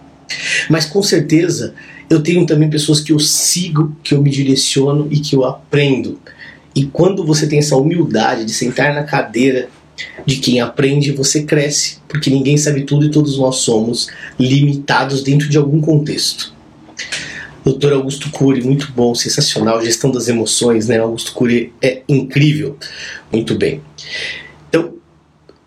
Mas 0.68 0.84
com 0.84 1.02
certeza 1.02 1.72
eu 2.10 2.22
tenho 2.22 2.44
também 2.44 2.68
pessoas 2.68 3.00
que 3.00 3.10
eu 3.10 3.18
sigo, 3.18 3.96
que 4.04 4.12
eu 4.12 4.20
me 4.20 4.28
direciono 4.28 5.08
e 5.10 5.18
que 5.18 5.34
eu 5.34 5.46
aprendo. 5.46 6.20
E 6.74 6.84
quando 6.84 7.24
você 7.24 7.46
tem 7.46 7.60
essa 7.60 7.74
humildade 7.74 8.44
de 8.44 8.52
sentar 8.52 8.92
na 8.92 9.04
cadeira 9.04 9.70
de 10.26 10.36
quem 10.36 10.60
aprende, 10.60 11.12
você 11.12 11.42
cresce, 11.44 11.98
porque 12.08 12.30
ninguém 12.30 12.56
sabe 12.56 12.82
tudo 12.84 13.06
e 13.06 13.10
todos 13.10 13.38
nós 13.38 13.56
somos 13.56 14.08
limitados 14.38 15.22
dentro 15.22 15.48
de 15.48 15.56
algum 15.56 15.80
contexto. 15.80 16.52
Doutor 17.64 17.94
Augusto 17.94 18.30
Cury, 18.30 18.62
muito 18.62 18.92
bom, 18.92 19.14
sensacional, 19.14 19.82
gestão 19.82 20.10
das 20.10 20.28
emoções, 20.28 20.88
né? 20.88 20.98
Augusto 20.98 21.32
Cury 21.32 21.72
é 21.80 22.02
incrível. 22.06 22.76
Muito 23.32 23.54
bem. 23.54 23.80
Então, 24.68 24.94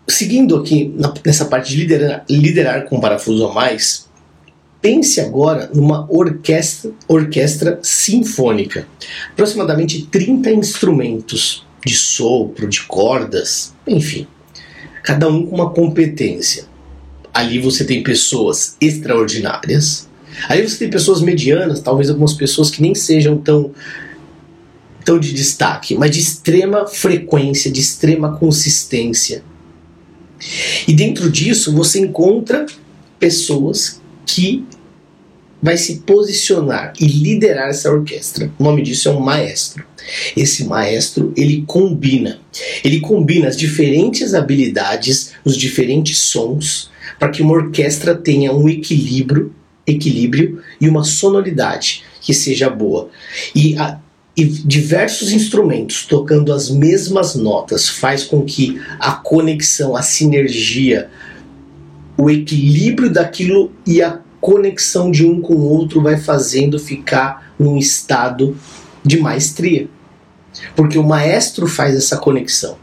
seguindo 0.06 0.56
aqui 0.56 0.94
nessa 1.24 1.46
parte 1.46 1.70
de 1.70 1.76
liderar, 1.76 2.24
liderar 2.30 2.84
com 2.84 3.00
parafuso 3.00 3.46
a 3.46 3.52
mais, 3.52 4.08
Pense 4.80 5.20
agora 5.20 5.68
numa 5.74 6.06
orquestra, 6.08 6.92
orquestra 7.08 7.80
sinfônica. 7.82 8.86
Aproximadamente 9.32 10.06
30 10.06 10.52
instrumentos 10.52 11.66
de 11.84 11.94
sopro, 11.94 12.68
de 12.68 12.82
cordas, 12.82 13.74
enfim. 13.86 14.26
Cada 15.02 15.28
um 15.28 15.46
com 15.46 15.54
uma 15.54 15.70
competência. 15.70 16.66
Ali 17.32 17.58
você 17.58 17.84
tem 17.84 18.02
pessoas 18.02 18.76
extraordinárias. 18.80 20.08
Ali 20.48 20.68
você 20.68 20.78
tem 20.78 20.90
pessoas 20.90 21.20
medianas, 21.20 21.80
talvez 21.80 22.10
algumas 22.10 22.34
pessoas 22.34 22.70
que 22.70 22.82
nem 22.82 22.94
sejam 22.94 23.38
tão 23.38 23.72
tão 25.04 25.18
de 25.18 25.32
destaque, 25.32 25.94
mas 25.94 26.10
de 26.10 26.20
extrema 26.20 26.86
frequência, 26.86 27.72
de 27.72 27.80
extrema 27.80 28.36
consistência. 28.36 29.42
E 30.86 30.92
dentro 30.92 31.30
disso 31.30 31.72
você 31.72 31.98
encontra 32.00 32.66
pessoas 33.18 34.02
que 34.26 34.66
vai 35.62 35.76
se 35.76 35.96
posicionar 36.00 36.92
e 37.00 37.06
liderar 37.06 37.68
essa 37.68 37.90
orquestra. 37.90 38.50
O 38.58 38.64
nome 38.64 38.82
disso 38.82 39.08
é 39.08 39.12
um 39.12 39.20
maestro. 39.20 39.84
Esse 40.36 40.64
maestro, 40.64 41.32
ele 41.36 41.64
combina. 41.66 42.38
Ele 42.84 43.00
combina 43.00 43.48
as 43.48 43.56
diferentes 43.56 44.34
habilidades, 44.34 45.32
os 45.44 45.56
diferentes 45.56 46.18
sons, 46.18 46.90
para 47.18 47.30
que 47.30 47.42
uma 47.42 47.54
orquestra 47.54 48.14
tenha 48.14 48.52
um 48.52 48.68
equilíbrio, 48.68 49.52
equilíbrio 49.86 50.62
e 50.80 50.88
uma 50.88 51.04
sonoridade 51.04 52.04
que 52.20 52.32
seja 52.32 52.70
boa. 52.70 53.10
E, 53.54 53.76
a, 53.76 53.98
e 54.36 54.44
diversos 54.44 55.32
instrumentos 55.32 56.06
tocando 56.06 56.52
as 56.52 56.70
mesmas 56.70 57.34
notas 57.34 57.88
faz 57.88 58.22
com 58.22 58.44
que 58.44 58.80
a 59.00 59.12
conexão, 59.12 59.96
a 59.96 60.02
sinergia, 60.02 61.10
o 62.16 62.30
equilíbrio 62.30 63.10
daquilo 63.10 63.72
e 63.86 64.02
a 64.02 64.20
conexão 64.40 65.10
de 65.10 65.26
um 65.26 65.40
com 65.40 65.54
o 65.54 65.68
outro 65.68 66.02
vai 66.02 66.16
fazendo 66.16 66.78
ficar 66.78 67.52
num 67.58 67.76
estado 67.76 68.56
de 69.04 69.18
maestria. 69.18 69.88
Porque 70.74 70.98
o 70.98 71.02
maestro 71.02 71.66
faz 71.66 71.94
essa 71.94 72.16
conexão. 72.16 72.76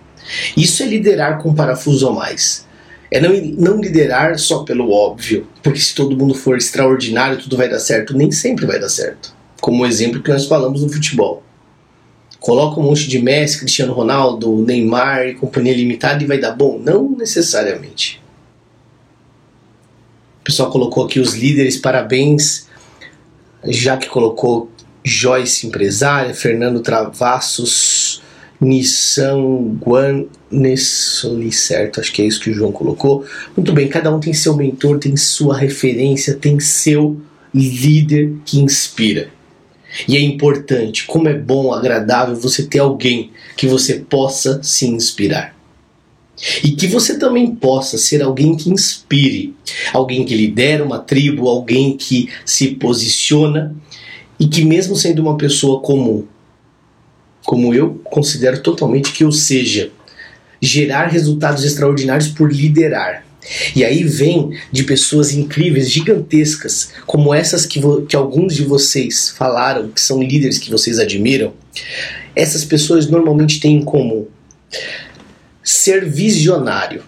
Isso 0.56 0.84
é 0.84 0.86
liderar 0.86 1.42
com 1.42 1.54
parafuso 1.54 2.08
a 2.08 2.14
mais. 2.14 2.66
É 3.12 3.22
não, 3.22 3.34
não 3.58 3.82
liderar 3.82 4.38
só 4.40 4.64
pelo 4.64 4.92
óbvio, 4.92 5.48
porque 5.62 5.80
se 5.80 5.94
todo 5.94 6.18
mundo 6.18 6.34
for 6.34 6.58
extraordinário, 6.58 7.38
tudo 7.38 7.56
vai 7.56 7.70
dar 7.70 7.80
certo. 7.80 8.16
Nem 8.16 8.32
sempre 8.32 8.66
vai 8.66 8.80
dar 8.80 8.90
certo. 8.90 9.34
Como 9.62 9.84
o 9.84 9.86
exemplo 9.86 10.22
que 10.22 10.32
nós 10.32 10.46
falamos 10.46 10.82
no 10.82 10.90
futebol. 10.90 11.44
Coloca 12.40 12.80
um 12.80 12.84
monte 12.84 13.08
de 13.08 13.20
Messi, 13.20 13.60
Cristiano 13.60 13.94
Ronaldo, 13.94 14.58
Neymar 14.58 15.28
e 15.28 15.36
companhia 15.36 15.76
limitada 15.76 16.24
e 16.24 16.28
vai 16.28 16.38
dar 16.38 16.52
bom? 16.52 16.80
Não 16.80 17.10
necessariamente 17.10 18.24
pessoal 20.46 20.70
colocou 20.70 21.04
aqui 21.04 21.20
os 21.20 21.34
líderes, 21.34 21.76
parabéns. 21.76 22.68
Já 23.68 23.98
que 23.98 24.08
colocou 24.08 24.70
Joyce 25.04 25.66
empresária, 25.66 26.36
Fernando 26.36 26.82
Travassos, 26.82 28.22
Nissan 28.62 29.76
Guanesoli, 29.80 31.52
certo? 31.52 32.00
Acho 32.00 32.14
que 32.14 32.22
é 32.22 32.26
isso 32.26 32.40
que 32.40 32.52
o 32.52 32.54
João 32.54 32.72
colocou. 32.72 33.26
Muito 33.58 33.74
bem, 33.74 33.88
cada 33.88 34.16
um 34.16 34.20
tem 34.20 34.34
seu 34.34 34.56
mentor, 34.56 35.00
tem 35.00 35.18
sua 35.18 35.58
referência, 35.58 36.36
tem 36.36 36.60
seu 36.60 37.20
líder 37.54 38.36
que 38.46 38.60
inspira. 38.60 39.30
E 40.08 40.16
é 40.16 40.20
importante, 40.20 41.08
como 41.08 41.28
é 41.28 41.34
bom, 41.34 41.74
agradável 41.74 42.36
você 42.36 42.64
ter 42.64 42.80
alguém 42.80 43.32
que 43.58 43.66
você 43.66 43.96
possa 43.96 44.62
se 44.62 44.86
inspirar. 44.86 45.55
E 46.64 46.72
que 46.72 46.88
você 46.88 47.18
também 47.18 47.56
possa 47.56 47.98
ser 47.98 48.22
alguém 48.22 48.56
que 48.56 48.70
inspire, 48.70 49.56
alguém 49.94 50.26
que 50.26 50.36
lidera 50.36 50.84
uma 50.84 51.00
tribo, 51.00 51.48
alguém 51.48 51.96
que 51.96 52.30
se 52.46 52.70
posiciona 52.76 53.76
e 54.40 54.48
que, 54.48 54.66
mesmo 54.66 54.96
sendo 54.96 55.22
uma 55.22 55.38
pessoa 55.38 55.80
comum, 55.80 56.26
como 57.46 57.74
eu 57.74 58.02
considero 58.04 58.62
totalmente 58.62 59.14
que 59.14 59.24
eu 59.24 59.32
seja, 59.32 59.92
gerar 60.62 61.08
resultados 61.08 61.64
extraordinários 61.64 62.28
por 62.28 62.52
liderar. 62.52 63.26
E 63.76 63.84
aí 63.84 64.04
vem 64.04 64.58
de 64.72 64.84
pessoas 64.84 65.32
incríveis, 65.32 65.90
gigantescas, 65.90 66.90
como 67.06 67.34
essas 67.34 67.66
que, 67.66 67.80
que 68.10 68.16
alguns 68.16 68.56
de 68.56 68.64
vocês 68.64 69.30
falaram, 69.38 69.90
que 69.90 70.02
são 70.02 70.22
líderes 70.22 70.58
que 70.58 70.72
vocês 70.72 70.98
admiram. 70.98 71.54
Essas 72.36 72.66
pessoas 72.66 73.08
normalmente 73.08 73.60
têm 73.60 73.78
em 73.78 73.84
comum 73.84 74.26
ser 75.66 76.08
visionário 76.08 77.02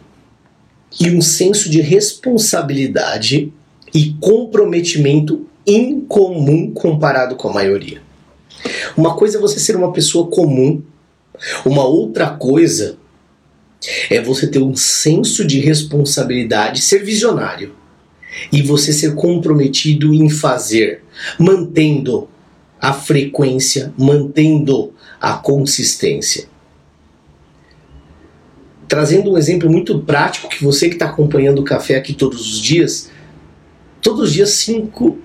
e 1.00 1.12
um 1.12 1.22
senso 1.22 1.70
de 1.70 1.80
responsabilidade 1.80 3.54
e 3.94 4.16
comprometimento 4.20 5.46
incomum 5.66 6.72
comparado 6.72 7.36
com 7.36 7.50
a 7.50 7.54
maioria. 7.54 8.02
Uma 8.98 9.16
coisa 9.16 9.38
é 9.38 9.42
você 9.42 9.60
ser 9.60 9.76
uma 9.76 9.94
pessoa 9.94 10.28
comum, 10.28 10.82
uma 11.64 11.86
outra 11.86 12.32
coisa 12.32 12.98
é 14.10 14.20
você 14.20 14.48
ter 14.48 14.60
um 14.60 14.76
senso 14.76 15.46
de 15.46 15.60
responsabilidade, 15.60 16.82
ser 16.82 17.04
visionário 17.04 17.76
e 18.52 18.64
você 18.64 18.92
ser 18.92 19.14
comprometido 19.14 20.16
em 20.16 20.32
fazer, 20.32 21.04
mantendo 21.38 22.28
a 22.82 22.92
frequência, 22.92 23.94
mantendo 23.96 24.94
a 25.22 25.34
consistência 25.34 26.48
trazendo 28.88 29.34
um 29.34 29.38
exemplo 29.38 29.70
muito 29.70 30.00
prático 30.00 30.50
que 30.50 30.64
você 30.64 30.88
que 30.88 30.96
está 30.96 31.08
acompanhando 31.08 31.60
o 31.60 31.64
café 31.64 31.98
aqui 31.98 32.14
todos 32.14 32.40
os 32.40 32.62
dias, 32.62 33.10
todos 34.02 34.30
os 34.30 34.34
dias 34.34 34.52
5 34.52 35.18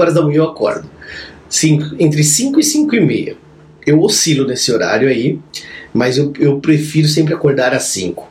horas 0.00 0.14
da 0.14 0.22
manhã 0.22 0.38
eu 0.38 0.44
acordo. 0.44 0.88
Cinco, 1.48 1.96
entre 1.98 2.22
5 2.22 2.60
e 2.60 2.62
5 2.62 2.94
e 2.94 3.00
meia. 3.00 3.36
Eu 3.84 4.00
oscilo 4.02 4.46
nesse 4.46 4.70
horário 4.70 5.08
aí, 5.08 5.40
mas 5.92 6.16
eu, 6.16 6.32
eu 6.38 6.60
prefiro 6.60 7.08
sempre 7.08 7.34
acordar 7.34 7.74
às 7.74 7.84
5. 7.84 8.28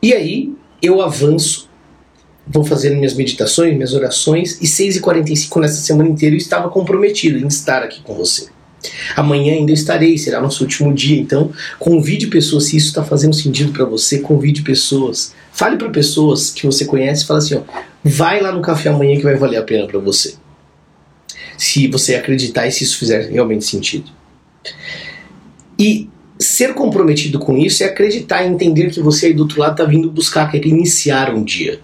E 0.00 0.12
aí 0.12 0.52
eu 0.80 1.00
avanço, 1.00 1.68
vou 2.46 2.64
fazendo 2.64 2.96
minhas 2.96 3.14
meditações, 3.14 3.74
minhas 3.74 3.94
orações, 3.94 4.60
e 4.60 4.66
6h45 4.66 5.60
nessa 5.60 5.80
semana 5.80 6.08
inteira 6.08 6.34
eu 6.34 6.38
estava 6.38 6.68
comprometido 6.68 7.38
em 7.38 7.46
estar 7.46 7.82
aqui 7.82 8.02
com 8.02 8.14
você. 8.14 8.51
Amanhã 9.16 9.54
ainda 9.54 9.72
estarei, 9.72 10.18
será 10.18 10.40
nosso 10.40 10.64
último 10.64 10.92
dia. 10.92 11.18
Então, 11.18 11.52
convide 11.78 12.26
pessoas, 12.26 12.64
se 12.64 12.76
isso 12.76 12.88
está 12.88 13.04
fazendo 13.04 13.34
sentido 13.34 13.72
para 13.72 13.84
você, 13.84 14.18
convide 14.18 14.62
pessoas. 14.62 15.34
Fale 15.52 15.76
para 15.76 15.90
pessoas 15.90 16.50
que 16.50 16.66
você 16.66 16.84
conhece 16.84 17.24
e 17.24 17.26
fala 17.26 17.38
assim: 17.38 17.54
ó, 17.56 17.62
vai 18.02 18.40
lá 18.40 18.52
no 18.52 18.62
café 18.62 18.90
amanhã 18.90 19.16
que 19.16 19.22
vai 19.22 19.36
valer 19.36 19.58
a 19.58 19.62
pena 19.62 19.86
para 19.86 19.98
você. 19.98 20.34
Se 21.56 21.86
você 21.88 22.14
acreditar 22.14 22.66
e 22.66 22.72
se 22.72 22.84
isso 22.84 22.98
fizer 22.98 23.30
realmente 23.30 23.64
sentido. 23.64 24.10
E 25.78 26.08
ser 26.38 26.74
comprometido 26.74 27.38
com 27.38 27.56
isso 27.56 27.82
é 27.82 27.86
acreditar 27.86 28.42
e 28.42 28.48
entender 28.48 28.90
que 28.90 29.00
você 29.00 29.26
aí 29.26 29.34
do 29.34 29.42
outro 29.42 29.60
lado 29.60 29.72
está 29.72 29.84
vindo 29.84 30.10
buscar, 30.10 30.50
quer 30.50 30.64
iniciar 30.66 31.32
um 31.32 31.44
dia. 31.44 31.80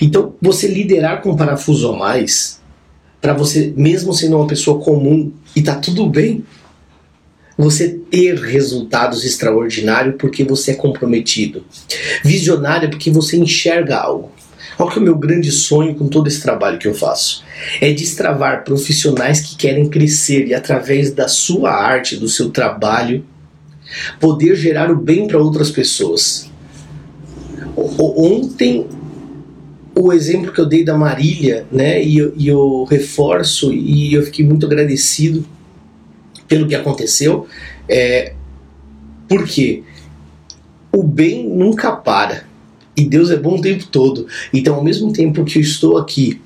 Então, 0.00 0.34
você 0.40 0.66
liderar 0.66 1.22
com 1.22 1.36
parafuso 1.36 1.92
a 1.92 1.96
mais 1.96 2.60
para 3.20 3.32
você, 3.32 3.72
mesmo 3.76 4.12
sendo 4.12 4.36
uma 4.36 4.46
pessoa 4.48 4.82
comum 4.82 5.32
e 5.54 5.62
tá 5.62 5.74
tudo 5.74 6.08
bem, 6.08 6.44
você 7.56 7.88
ter 8.10 8.36
resultados 8.36 9.24
extraordinários 9.24 10.16
porque 10.18 10.44
você 10.44 10.72
é 10.72 10.74
comprometido. 10.74 11.64
Visionário 12.24 12.90
porque 12.90 13.10
você 13.10 13.36
enxerga 13.36 13.98
algo. 13.98 14.32
Qual 14.76 14.88
que 14.88 14.98
é 14.98 15.02
o 15.02 15.04
meu 15.04 15.16
grande 15.16 15.52
sonho 15.52 15.94
com 15.94 16.08
todo 16.08 16.26
esse 16.26 16.40
trabalho 16.40 16.78
que 16.78 16.88
eu 16.88 16.94
faço? 16.94 17.44
É 17.80 17.92
destravar 17.92 18.64
profissionais 18.64 19.40
que 19.40 19.56
querem 19.56 19.88
crescer 19.88 20.46
e 20.46 20.54
através 20.54 21.12
da 21.12 21.28
sua 21.28 21.70
arte, 21.70 22.16
do 22.16 22.28
seu 22.28 22.50
trabalho, 22.50 23.24
poder 24.18 24.56
gerar 24.56 24.90
o 24.90 24.96
bem 24.96 25.26
para 25.26 25.38
outras 25.38 25.70
pessoas. 25.70 26.50
Ontem 27.76 28.86
o 29.94 30.12
exemplo 30.12 30.52
que 30.52 30.60
eu 30.60 30.66
dei 30.66 30.84
da 30.84 30.96
Marília, 30.96 31.66
né, 31.70 32.02
e, 32.02 32.18
e 32.36 32.48
eu 32.48 32.84
reforço 32.84 33.72
e 33.72 34.14
eu 34.14 34.22
fiquei 34.22 34.44
muito 34.44 34.66
agradecido 34.66 35.44
pelo 36.48 36.66
que 36.66 36.74
aconteceu, 36.74 37.46
é, 37.88 38.34
porque 39.28 39.82
o 40.92 41.02
bem 41.02 41.48
nunca 41.48 41.92
para 41.92 42.44
e 42.96 43.04
Deus 43.04 43.30
é 43.30 43.36
bom 43.36 43.56
o 43.56 43.60
tempo 43.60 43.86
todo. 43.86 44.26
Então, 44.52 44.74
ao 44.74 44.84
mesmo 44.84 45.12
tempo 45.12 45.44
que 45.44 45.58
eu 45.58 45.62
estou 45.62 45.96
aqui 45.96 46.40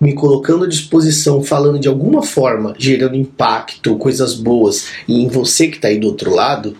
me 0.00 0.14
colocando 0.14 0.64
à 0.64 0.68
disposição, 0.68 1.42
falando 1.42 1.78
de 1.78 1.88
alguma 1.88 2.22
forma, 2.22 2.74
gerando 2.78 3.16
impacto, 3.16 3.96
coisas 3.96 4.34
boas, 4.34 4.88
em 5.08 5.26
você 5.28 5.68
que 5.68 5.76
está 5.76 5.88
aí 5.88 5.98
do 5.98 6.06
outro 6.06 6.34
lado, 6.34 6.76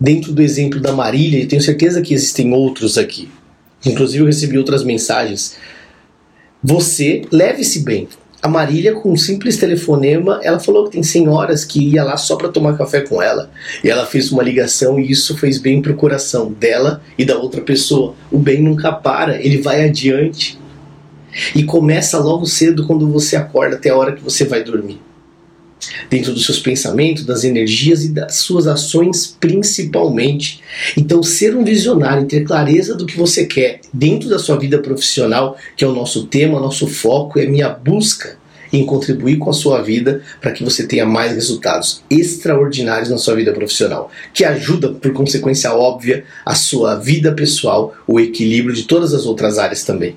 dentro 0.00 0.32
do 0.32 0.42
exemplo 0.42 0.80
da 0.80 0.92
Marília, 0.92 1.40
e 1.40 1.46
tenho 1.46 1.62
certeza 1.62 2.00
que 2.00 2.14
existem 2.14 2.52
outros 2.52 2.96
aqui, 2.96 3.28
inclusive 3.84 4.22
eu 4.22 4.26
recebi 4.26 4.58
outras 4.58 4.84
mensagens, 4.84 5.56
você 6.62 7.22
leve-se 7.30 7.80
bem. 7.80 8.08
A 8.40 8.48
Marília, 8.48 8.94
com 8.94 9.12
um 9.12 9.16
simples 9.16 9.56
telefonema, 9.56 10.38
ela 10.42 10.60
falou 10.60 10.84
que 10.84 10.92
tem 10.92 11.02
senhoras 11.02 11.64
que 11.64 11.92
ia 11.92 12.04
lá 12.04 12.16
só 12.18 12.36
para 12.36 12.50
tomar 12.50 12.76
café 12.76 13.00
com 13.00 13.22
ela. 13.22 13.50
E 13.82 13.88
ela 13.88 14.04
fez 14.04 14.30
uma 14.30 14.42
ligação 14.42 15.00
e 15.00 15.10
isso 15.10 15.34
fez 15.38 15.56
bem 15.56 15.80
pro 15.80 15.94
coração 15.94 16.52
dela 16.52 17.02
e 17.16 17.24
da 17.24 17.38
outra 17.38 17.62
pessoa. 17.62 18.14
O 18.30 18.38
bem 18.38 18.60
nunca 18.60 18.92
para, 18.92 19.42
ele 19.42 19.62
vai 19.62 19.88
adiante. 19.88 20.58
E 21.54 21.64
começa 21.64 22.18
logo 22.18 22.44
cedo 22.44 22.86
quando 22.86 23.08
você 23.10 23.34
acorda 23.34 23.76
até 23.76 23.88
a 23.88 23.96
hora 23.96 24.12
que 24.12 24.22
você 24.22 24.44
vai 24.44 24.62
dormir. 24.62 25.00
Dentro 26.10 26.32
dos 26.32 26.46
seus 26.46 26.58
pensamentos, 26.58 27.24
das 27.24 27.44
energias 27.44 28.04
e 28.04 28.08
das 28.08 28.36
suas 28.36 28.66
ações 28.66 29.36
principalmente. 29.38 30.60
Então, 30.96 31.22
ser 31.22 31.56
um 31.56 31.64
visionário 31.64 32.26
ter 32.26 32.44
clareza 32.44 32.94
do 32.94 33.06
que 33.06 33.16
você 33.16 33.44
quer 33.44 33.80
dentro 33.92 34.28
da 34.28 34.38
sua 34.38 34.56
vida 34.56 34.78
profissional, 34.78 35.56
que 35.76 35.84
é 35.84 35.88
o 35.88 35.94
nosso 35.94 36.26
tema, 36.26 36.60
nosso 36.60 36.86
foco, 36.86 37.38
é 37.38 37.46
minha 37.46 37.68
busca 37.68 38.38
em 38.72 38.84
contribuir 38.84 39.38
com 39.38 39.50
a 39.50 39.52
sua 39.52 39.80
vida 39.80 40.22
para 40.40 40.50
que 40.50 40.64
você 40.64 40.86
tenha 40.86 41.06
mais 41.06 41.32
resultados 41.32 42.02
extraordinários 42.10 43.08
na 43.08 43.18
sua 43.18 43.34
vida 43.34 43.52
profissional, 43.52 44.10
que 44.32 44.44
ajuda, 44.44 44.90
por 44.90 45.12
consequência 45.12 45.72
óbvia, 45.72 46.24
a 46.44 46.54
sua 46.54 46.96
vida 46.96 47.32
pessoal, 47.32 47.94
o 48.06 48.18
equilíbrio 48.18 48.74
de 48.74 48.84
todas 48.84 49.14
as 49.14 49.26
outras 49.26 49.58
áreas 49.58 49.84
também. 49.84 50.16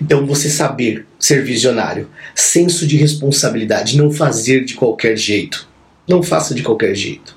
Então, 0.00 0.26
você 0.26 0.48
saber 0.48 1.06
ser 1.18 1.44
visionário, 1.44 2.08
senso 2.34 2.86
de 2.86 2.96
responsabilidade, 2.96 3.96
não 3.96 4.10
fazer 4.10 4.64
de 4.64 4.74
qualquer 4.74 5.16
jeito. 5.16 5.68
Não 6.08 6.22
faça 6.22 6.54
de 6.54 6.62
qualquer 6.62 6.94
jeito. 6.94 7.36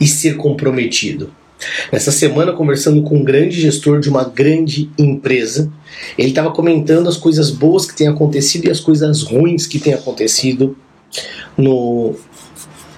E 0.00 0.06
ser 0.06 0.36
comprometido. 0.36 1.32
Nessa 1.92 2.10
semana, 2.10 2.52
conversando 2.52 3.02
com 3.02 3.18
um 3.18 3.24
grande 3.24 3.60
gestor 3.60 4.00
de 4.00 4.08
uma 4.08 4.24
grande 4.24 4.90
empresa, 4.98 5.70
ele 6.16 6.30
estava 6.30 6.50
comentando 6.50 7.08
as 7.08 7.18
coisas 7.18 7.50
boas 7.50 7.84
que 7.84 7.94
têm 7.94 8.08
acontecido 8.08 8.66
e 8.66 8.70
as 8.70 8.80
coisas 8.80 9.22
ruins 9.22 9.66
que 9.66 9.78
têm 9.78 9.92
acontecido 9.92 10.76
no, 11.56 12.14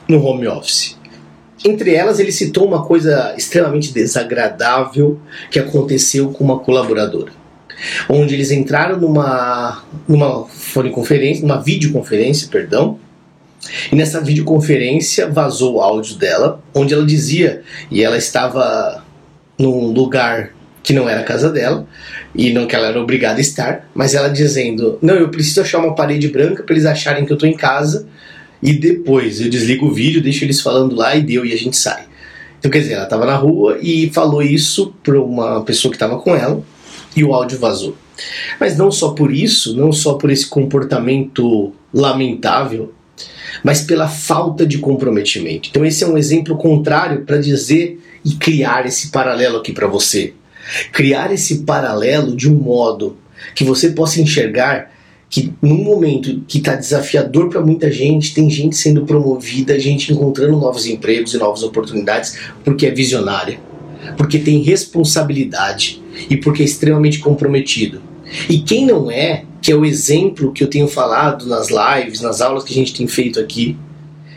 no 0.09 0.25
home 0.25 0.47
office. 0.47 0.97
Entre 1.65 1.95
elas, 1.95 2.21
ele 2.21 2.31
citou 2.31 2.67
uma 2.67 2.85
coisa 2.85 3.35
extremamente 3.37 3.93
desagradável 3.93 5.21
que 5.51 5.59
aconteceu 5.59 6.31
com 6.31 6.45
uma 6.45 6.61
colaboradora 6.61 7.42
onde 8.09 8.35
eles 8.35 8.51
entraram 8.51 9.01
numa, 9.01 9.83
numa 10.09 10.47
conferência, 10.93 11.43
numa 11.43 11.61
videoconferência, 11.61 12.49
perdão, 12.49 12.99
e 13.91 13.97
nessa 13.97 14.21
videoconferência 14.21 15.29
vazou 15.29 15.77
o 15.77 15.81
áudio 15.81 16.17
dela, 16.17 16.61
onde 16.75 16.95
ela 16.95 17.07
dizia, 17.07 17.63
e 17.91 18.03
ela 18.03 18.17
estava 18.17 19.05
num 19.59 19.87
lugar 19.87 20.51
que 20.83 20.93
não 20.93 21.09
era 21.09 21.21
a 21.21 21.25
casa 21.25 21.49
dela, 21.51 21.87
e 22.35 22.53
não 22.53 22.67
que 22.67 22.75
ela 22.75 22.89
era 22.89 23.01
obrigada 23.01 23.39
a 23.39 23.41
estar, 23.41 23.89
mas 23.95 24.15
ela 24.15 24.29
dizendo: 24.29 24.99
Não, 25.01 25.15
eu 25.15 25.29
preciso 25.29 25.61
achar 25.61 25.79
uma 25.79 25.95
parede 25.95 26.29
branca 26.29 26.63
para 26.63 26.75
eles 26.75 26.87
acharem 26.87 27.25
que 27.25 27.33
eu 27.33 27.37
estou 27.37 27.49
em 27.49 27.57
casa, 27.57 28.09
e 28.61 28.73
depois 28.73 29.41
eu 29.41 29.49
desligo 29.49 29.87
o 29.87 29.95
vídeo, 29.95 30.23
deixo 30.23 30.45
eles 30.45 30.61
falando 30.61 30.97
lá 30.97 31.15
e 31.15 31.23
deu, 31.23 31.45
e 31.45 31.53
a 31.53 31.57
gente 31.57 31.77
sai. 31.77 32.07
Então, 32.59 32.71
quer 32.71 32.79
dizer, 32.79 32.95
ela 32.95 33.05
estava 33.05 33.27
na 33.27 33.35
rua 33.35 33.79
e 33.81 34.11
falou 34.11 34.41
isso 34.41 34.95
para 35.03 35.21
uma 35.21 35.63
pessoa 35.63 35.91
que 35.91 35.97
estava 35.97 36.19
com 36.19 36.35
ela, 36.35 36.63
e 37.15 37.25
o 37.25 37.35
áudio 37.35 37.59
vazou. 37.59 37.97
Mas 38.59 38.77
não 38.77 38.91
só 38.91 39.11
por 39.11 39.33
isso, 39.33 39.77
não 39.77 39.93
só 39.93 40.15
por 40.15 40.31
esse 40.31 40.47
comportamento 40.47 41.73
lamentável, 41.93 42.93
mas 43.63 43.83
pela 43.83 44.09
falta 44.09 44.67
de 44.67 44.79
comprometimento. 44.79 45.69
Então, 45.71 45.85
esse 45.85 46.05
é 46.05 46.07
um 46.07 46.17
exemplo 46.17 46.57
contrário 46.57 47.23
para 47.25 47.39
dizer 47.39 48.01
e 48.25 48.35
criar 48.35 48.87
esse 48.87 49.11
paralelo 49.11 49.59
aqui 49.59 49.73
para 49.73 49.87
você. 49.87 50.35
Criar 50.93 51.33
esse 51.33 51.63
paralelo 51.63 52.37
de 52.37 52.51
um 52.51 52.55
modo 52.55 53.17
que 53.55 53.65
você 53.65 53.91
possa 53.91 54.21
enxergar 54.21 54.93
que 55.29 55.53
num 55.63 55.83
momento 55.83 56.43
que 56.47 56.59
está 56.59 56.75
desafiador 56.75 57.49
para 57.49 57.63
muita 57.63 57.91
gente, 57.91 58.35
tem 58.35 58.51
gente 58.51 58.77
sendo 58.77 59.07
promovida, 59.07 59.81
gente 59.81 60.13
encontrando 60.13 60.59
novos 60.59 60.87
empregos 60.87 61.33
e 61.33 61.39
novas 61.39 61.63
oportunidades 61.63 62.39
porque 62.63 62.87
é 62.87 62.91
visionária, 62.91 63.59
porque 64.19 64.39
tem 64.39 64.63
responsabilidade, 64.63 66.02
e 66.29 66.37
porque 66.37 66.63
é 66.63 66.65
extremamente 66.65 67.19
comprometido. 67.19 68.01
E 68.49 68.61
quem 68.61 68.87
não 68.87 69.11
é, 69.11 69.45
que 69.61 69.71
é 69.71 69.77
o 69.77 69.85
exemplo 69.85 70.53
que 70.53 70.65
eu 70.65 70.69
tenho 70.69 70.89
falado 70.89 71.47
nas 71.47 71.69
lives, 71.69 72.21
nas 72.21 72.41
aulas 72.41 72.65
que 72.65 72.73
a 72.73 72.77
gente 72.77 72.95
tem 72.95 73.07
feito 73.07 73.39
aqui, 73.39 73.77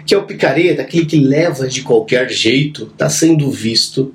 que 0.06 0.14
é 0.14 0.18
o 0.18 0.24
picareta, 0.24 0.82
aquele 0.82 1.06
que 1.06 1.18
leva 1.18 1.68
de 1.68 1.82
qualquer 1.82 2.30
jeito, 2.30 2.90
está 2.92 3.10
sendo 3.10 3.50
visto, 3.50 4.14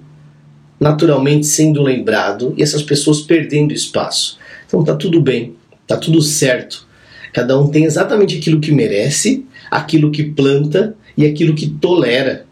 naturalmente 0.78 1.46
sendo 1.46 1.82
lembrado, 1.82 2.54
e 2.56 2.62
essas 2.62 2.82
pessoas 2.82 3.20
perdendo 3.20 3.72
espaço. 3.72 4.38
Então 4.66 4.84
tá 4.84 4.94
tudo 4.94 5.20
bem, 5.20 5.54
tá 5.86 5.96
tudo 5.96 6.22
certo. 6.22 6.86
Cada 7.32 7.58
um 7.58 7.68
tem 7.68 7.84
exatamente 7.84 8.38
aquilo 8.38 8.60
que 8.60 8.72
merece, 8.72 9.44
aquilo 9.70 10.10
que 10.10 10.24
planta 10.24 10.96
e 11.16 11.24
aquilo 11.24 11.54
que 11.54 11.68
tolera. 11.68 12.46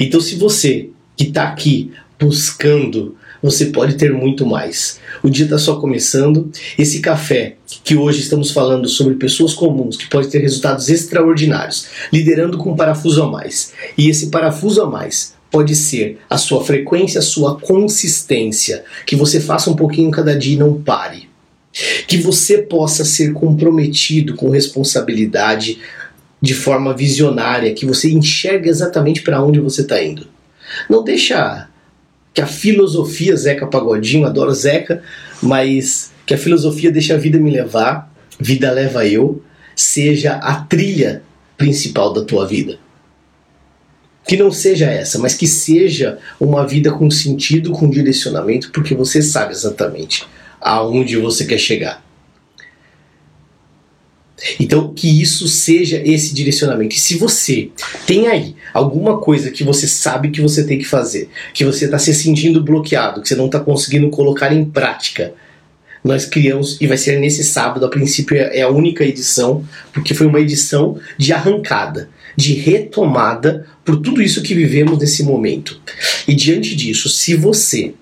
Então, 0.00 0.20
se 0.20 0.36
você 0.36 0.90
que 1.16 1.24
está 1.24 1.44
aqui 1.44 1.92
buscando 2.18 3.16
você 3.42 3.66
pode 3.66 3.94
ter 3.94 4.12
muito 4.12 4.44
mais. 4.46 4.98
O 5.22 5.30
dia 5.30 5.44
está 5.44 5.58
só 5.58 5.76
começando. 5.76 6.50
Esse 6.78 7.00
café 7.00 7.56
que 7.84 7.96
hoje 7.96 8.20
estamos 8.20 8.50
falando 8.50 8.88
sobre 8.88 9.14
pessoas 9.14 9.54
comuns 9.54 9.96
que 9.96 10.08
podem 10.08 10.28
ter 10.28 10.40
resultados 10.40 10.88
extraordinários, 10.88 11.86
liderando 12.12 12.58
com 12.58 12.72
um 12.72 12.76
parafuso 12.76 13.22
a 13.22 13.30
mais. 13.30 13.72
E 13.96 14.08
esse 14.08 14.28
parafuso 14.28 14.82
a 14.82 14.86
mais 14.90 15.34
pode 15.50 15.74
ser 15.74 16.18
a 16.28 16.36
sua 16.36 16.64
frequência, 16.64 17.20
a 17.20 17.22
sua 17.22 17.58
consistência, 17.58 18.84
que 19.06 19.16
você 19.16 19.40
faça 19.40 19.70
um 19.70 19.76
pouquinho 19.76 20.10
cada 20.10 20.36
dia 20.36 20.54
e 20.54 20.58
não 20.58 20.80
pare. 20.80 21.28
Que 22.06 22.16
você 22.18 22.58
possa 22.58 23.04
ser 23.04 23.32
comprometido 23.32 24.34
com 24.34 24.50
responsabilidade 24.50 25.78
de 26.40 26.54
forma 26.54 26.94
visionária, 26.94 27.74
que 27.74 27.86
você 27.86 28.10
enxergue 28.10 28.68
exatamente 28.68 29.22
para 29.22 29.42
onde 29.42 29.60
você 29.60 29.82
está 29.82 30.02
indo. 30.02 30.26
Não 30.88 31.02
deixa 31.02 31.68
que 32.38 32.42
a 32.42 32.46
filosofia, 32.46 33.34
Zeca 33.34 33.66
Pagodinho, 33.66 34.24
adoro 34.24 34.54
Zeca, 34.54 35.02
mas 35.42 36.12
que 36.24 36.32
a 36.32 36.38
filosofia 36.38 36.88
deixa 36.88 37.14
a 37.14 37.18
vida 37.18 37.36
me 37.36 37.50
levar, 37.50 38.14
vida 38.38 38.70
leva 38.70 39.04
eu, 39.04 39.42
seja 39.74 40.34
a 40.34 40.54
trilha 40.54 41.20
principal 41.56 42.12
da 42.12 42.22
tua 42.22 42.46
vida. 42.46 42.78
Que 44.24 44.36
não 44.36 44.52
seja 44.52 44.86
essa, 44.86 45.18
mas 45.18 45.34
que 45.34 45.48
seja 45.48 46.18
uma 46.38 46.64
vida 46.64 46.92
com 46.92 47.10
sentido, 47.10 47.72
com 47.72 47.90
direcionamento, 47.90 48.70
porque 48.70 48.94
você 48.94 49.20
sabe 49.20 49.50
exatamente 49.50 50.24
aonde 50.60 51.16
você 51.16 51.44
quer 51.44 51.58
chegar. 51.58 52.04
Então, 54.60 54.92
que 54.94 55.20
isso 55.20 55.48
seja 55.48 56.00
esse 56.04 56.32
direcionamento. 56.32 56.94
E 56.94 56.98
se 56.98 57.16
você 57.16 57.70
tem 58.06 58.28
aí 58.28 58.54
alguma 58.72 59.18
coisa 59.18 59.50
que 59.50 59.64
você 59.64 59.88
sabe 59.88 60.30
que 60.30 60.40
você 60.40 60.64
tem 60.64 60.78
que 60.78 60.84
fazer, 60.84 61.28
que 61.52 61.64
você 61.64 61.86
está 61.86 61.98
se 61.98 62.14
sentindo 62.14 62.62
bloqueado, 62.62 63.20
que 63.20 63.28
você 63.28 63.34
não 63.34 63.46
está 63.46 63.58
conseguindo 63.58 64.08
colocar 64.10 64.52
em 64.52 64.64
prática, 64.64 65.34
nós 66.04 66.24
criamos, 66.24 66.80
e 66.80 66.86
vai 66.86 66.96
ser 66.96 67.18
nesse 67.18 67.42
sábado, 67.42 67.84
a 67.84 67.88
princípio 67.88 68.36
é, 68.36 68.58
é 68.58 68.62
a 68.62 68.68
única 68.68 69.04
edição, 69.04 69.64
porque 69.92 70.14
foi 70.14 70.26
uma 70.26 70.40
edição 70.40 70.98
de 71.16 71.32
arrancada, 71.32 72.08
de 72.36 72.54
retomada 72.54 73.66
por 73.84 74.00
tudo 74.00 74.22
isso 74.22 74.42
que 74.42 74.54
vivemos 74.54 74.98
nesse 74.98 75.24
momento. 75.24 75.80
E 76.26 76.34
diante 76.34 76.76
disso, 76.76 77.08
se 77.08 77.34
você, 77.34 77.94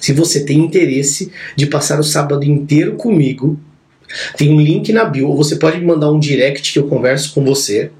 se 0.00 0.12
você 0.12 0.44
tem 0.44 0.58
interesse 0.58 1.32
de 1.56 1.66
passar 1.66 1.98
o 1.98 2.04
sábado 2.04 2.44
inteiro 2.44 2.94
comigo, 2.94 3.58
tem 4.36 4.50
um 4.52 4.60
link 4.60 4.92
na 4.92 5.04
bio, 5.04 5.28
ou 5.28 5.36
você 5.36 5.56
pode 5.56 5.78
me 5.78 5.86
mandar 5.86 6.10
um 6.10 6.18
direct 6.18 6.72
que 6.72 6.78
eu 6.78 6.86
converso 6.86 7.32
com 7.34 7.44
você. 7.44 7.90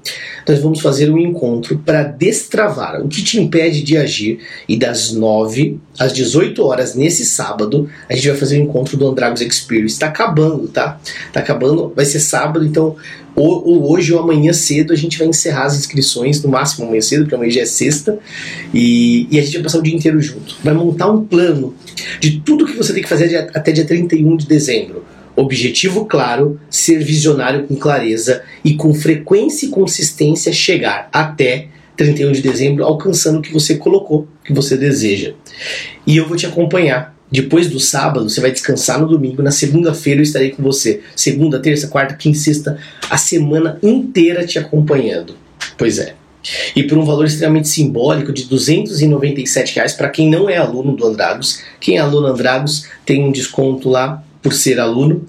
Nós 0.47 0.59
vamos 0.59 0.81
fazer 0.81 1.09
um 1.09 1.17
encontro 1.17 1.77
para 1.79 2.03
destravar 2.03 3.01
o 3.01 3.07
que 3.07 3.23
te 3.23 3.39
impede 3.39 3.81
de 3.81 3.97
agir. 3.97 4.39
E 4.67 4.77
das 4.77 5.11
9 5.11 5.79
às 5.97 6.11
18 6.11 6.63
horas 6.65 6.95
nesse 6.95 7.25
sábado, 7.25 7.89
a 8.09 8.15
gente 8.15 8.27
vai 8.27 8.37
fazer 8.37 8.59
o 8.59 8.63
encontro 8.63 8.97
do 8.97 9.07
Andragos 9.07 9.41
Experience. 9.41 9.93
Está 9.93 10.07
acabando, 10.07 10.67
tá? 10.67 10.99
Tá 11.31 11.39
acabando, 11.39 11.93
vai 11.95 12.05
ser 12.05 12.19
sábado, 12.19 12.65
então 12.65 12.95
ou, 13.35 13.67
ou, 13.67 13.91
hoje 13.91 14.13
ou 14.13 14.19
amanhã 14.19 14.53
cedo 14.53 14.93
a 14.93 14.95
gente 14.95 15.17
vai 15.17 15.27
encerrar 15.27 15.65
as 15.65 15.75
inscrições, 15.75 16.43
no 16.43 16.49
máximo 16.49 16.85
amanhã 16.85 17.01
cedo, 17.01 17.23
porque 17.23 17.35
amanhã 17.35 17.51
já 17.51 17.61
é 17.61 17.65
sexta, 17.65 18.19
e, 18.71 19.27
e 19.31 19.39
a 19.39 19.41
gente 19.41 19.53
vai 19.55 19.63
passar 19.63 19.79
o 19.79 19.81
dia 19.81 19.95
inteiro 19.95 20.21
junto. 20.21 20.55
Vai 20.63 20.73
montar 20.73 21.09
um 21.09 21.25
plano 21.25 21.73
de 22.19 22.41
tudo 22.41 22.65
que 22.65 22.77
você 22.77 22.93
tem 22.93 23.01
que 23.01 23.09
fazer 23.09 23.49
até 23.53 23.71
dia 23.71 23.85
31 23.85 24.37
de 24.37 24.45
dezembro 24.45 25.03
Objetivo 25.35 26.05
claro, 26.05 26.59
ser 26.69 27.03
visionário 27.03 27.67
com 27.67 27.75
clareza 27.75 28.43
e 28.63 28.75
com 28.75 28.93
frequência 28.93 29.65
e 29.65 29.69
consistência 29.69 30.53
chegar 30.53 31.09
até 31.11 31.69
31 31.97 32.31
de 32.31 32.41
dezembro 32.41 32.83
alcançando 32.83 33.39
o 33.39 33.41
que 33.41 33.51
você 33.51 33.75
colocou, 33.75 34.27
que 34.43 34.53
você 34.53 34.77
deseja. 34.77 35.33
E 36.05 36.17
eu 36.17 36.27
vou 36.27 36.37
te 36.37 36.45
acompanhar 36.45 37.13
Depois 37.31 37.67
do 37.67 37.79
sábado, 37.79 38.29
você 38.29 38.39
vai 38.39 38.51
descansar 38.51 38.99
no 38.99 39.07
domingo. 39.07 39.41
Na 39.41 39.49
segunda-feira 39.49 40.19
eu 40.19 40.23
estarei 40.23 40.51
com 40.51 40.61
você. 40.61 41.01
Segunda, 41.15 41.59
terça, 41.59 41.87
quarta, 41.87 42.13
quinta, 42.13 42.37
sexta, 42.37 42.77
a 43.09 43.17
semana 43.17 43.79
inteira 43.81 44.45
te 44.45 44.59
acompanhando. 44.59 45.35
Pois 45.75 45.97
é. 45.97 46.13
E 46.75 46.83
por 46.83 46.95
um 46.95 47.05
valor 47.05 47.25
extremamente 47.25 47.69
simbólico 47.69 48.31
de 48.31 48.43
297 48.43 49.75
reais 49.75 49.93
para 49.93 50.09
quem 50.09 50.29
não 50.29 50.47
é 50.47 50.57
aluno 50.57 50.95
do 50.95 51.07
Andragos. 51.07 51.63
Quem 51.79 51.97
é 51.97 52.01
aluno 52.01 52.27
Andragos 52.27 52.85
tem 53.03 53.23
um 53.23 53.31
desconto 53.31 53.89
lá 53.89 54.23
por 54.43 54.53
ser 54.53 54.79
aluno. 54.79 55.25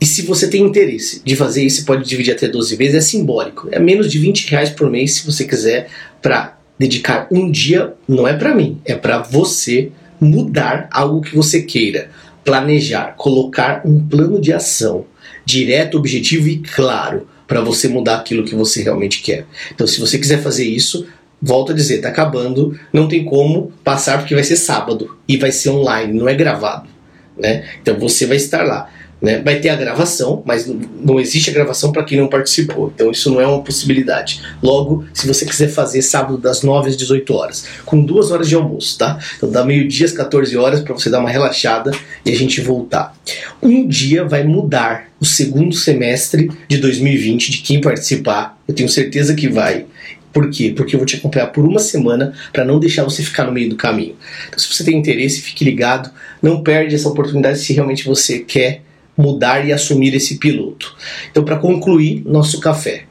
E 0.00 0.06
se 0.06 0.22
você 0.22 0.48
tem 0.48 0.62
interesse 0.62 1.20
de 1.24 1.36
fazer 1.36 1.64
isso, 1.64 1.84
pode 1.84 2.08
dividir 2.08 2.32
até 2.32 2.48
12 2.48 2.76
vezes, 2.76 2.94
é 2.94 3.00
simbólico. 3.00 3.68
É 3.70 3.78
menos 3.78 4.10
de 4.10 4.18
20 4.18 4.50
reais 4.50 4.70
por 4.70 4.88
mês 4.88 5.14
se 5.14 5.26
você 5.26 5.44
quiser 5.44 5.88
para 6.22 6.56
dedicar 6.78 7.28
um 7.30 7.50
dia, 7.50 7.94
não 8.08 8.26
é 8.26 8.34
para 8.34 8.54
mim, 8.54 8.80
é 8.84 8.94
para 8.94 9.18
você 9.18 9.90
mudar 10.20 10.88
algo 10.90 11.20
que 11.20 11.34
você 11.34 11.62
queira, 11.62 12.10
planejar, 12.44 13.14
colocar 13.16 13.82
um 13.84 14.06
plano 14.06 14.40
de 14.40 14.52
ação 14.52 15.06
direto, 15.44 15.98
objetivo 15.98 16.48
e 16.48 16.58
claro 16.58 17.28
para 17.46 17.60
você 17.60 17.88
mudar 17.88 18.16
aquilo 18.16 18.44
que 18.44 18.54
você 18.54 18.82
realmente 18.82 19.22
quer. 19.22 19.46
Então, 19.72 19.86
se 19.86 20.00
você 20.00 20.18
quiser 20.18 20.42
fazer 20.42 20.64
isso, 20.64 21.06
volto 21.40 21.72
a 21.72 21.74
dizer, 21.74 22.00
tá 22.00 22.08
acabando, 22.08 22.78
não 22.92 23.06
tem 23.06 23.24
como 23.24 23.72
passar 23.82 24.18
porque 24.18 24.34
vai 24.34 24.44
ser 24.44 24.56
sábado 24.56 25.16
e 25.28 25.36
vai 25.36 25.52
ser 25.52 25.70
online, 25.70 26.18
não 26.18 26.28
é 26.28 26.34
gravado, 26.34 26.88
né? 27.36 27.64
Então 27.82 27.98
você 27.98 28.26
vai 28.26 28.36
estar 28.36 28.64
lá. 28.64 28.90
Né? 29.24 29.40
Vai 29.40 29.58
ter 29.58 29.70
a 29.70 29.76
gravação, 29.76 30.42
mas 30.44 30.70
não 31.00 31.18
existe 31.18 31.48
a 31.48 31.52
gravação 31.54 31.90
para 31.90 32.04
quem 32.04 32.18
não 32.18 32.28
participou. 32.28 32.92
Então 32.94 33.10
isso 33.10 33.30
não 33.30 33.40
é 33.40 33.46
uma 33.46 33.62
possibilidade. 33.62 34.42
Logo, 34.62 35.06
se 35.14 35.26
você 35.26 35.46
quiser 35.46 35.68
fazer 35.68 36.02
sábado 36.02 36.36
das 36.36 36.62
9 36.62 36.90
às 36.90 36.96
18 36.96 37.32
horas, 37.32 37.64
com 37.86 38.04
duas 38.04 38.30
horas 38.30 38.50
de 38.50 38.54
almoço, 38.54 38.98
tá? 38.98 39.18
Então 39.38 39.50
dá 39.50 39.64
meio-dia 39.64 40.04
às 40.04 40.12
14 40.12 40.54
horas 40.58 40.80
para 40.82 40.92
você 40.92 41.08
dar 41.08 41.20
uma 41.20 41.30
relaxada 41.30 41.90
e 42.22 42.30
a 42.30 42.36
gente 42.36 42.60
voltar. 42.60 43.16
Um 43.62 43.88
dia 43.88 44.24
vai 44.24 44.44
mudar 44.44 45.08
o 45.18 45.24
segundo 45.24 45.74
semestre 45.74 46.50
de 46.68 46.76
2020 46.76 47.50
de 47.50 47.58
quem 47.62 47.80
participar. 47.80 48.58
Eu 48.68 48.74
tenho 48.74 48.90
certeza 48.90 49.34
que 49.34 49.48
vai. 49.48 49.86
Por 50.34 50.50
quê? 50.50 50.74
Porque 50.76 50.96
eu 50.96 50.98
vou 50.98 51.06
te 51.06 51.14
acompanhar 51.14 51.46
por 51.46 51.64
uma 51.64 51.78
semana 51.78 52.34
para 52.52 52.64
não 52.64 52.80
deixar 52.80 53.04
você 53.04 53.22
ficar 53.22 53.44
no 53.44 53.52
meio 53.52 53.70
do 53.70 53.76
caminho. 53.76 54.16
Então, 54.48 54.58
se 54.58 54.66
você 54.66 54.82
tem 54.82 54.98
interesse, 54.98 55.40
fique 55.40 55.64
ligado. 55.64 56.10
Não 56.42 56.60
perde 56.60 56.92
essa 56.92 57.08
oportunidade 57.08 57.60
se 57.60 57.72
realmente 57.72 58.04
você 58.04 58.40
quer 58.40 58.82
mudar 59.16 59.64
e 59.64 59.72
assumir 59.72 60.12
esse 60.12 60.38
piloto. 60.38 60.96
Então, 61.30 61.44
para 61.44 61.56
concluir 61.56 62.24
nosso 62.26 62.58
café, 62.58 63.04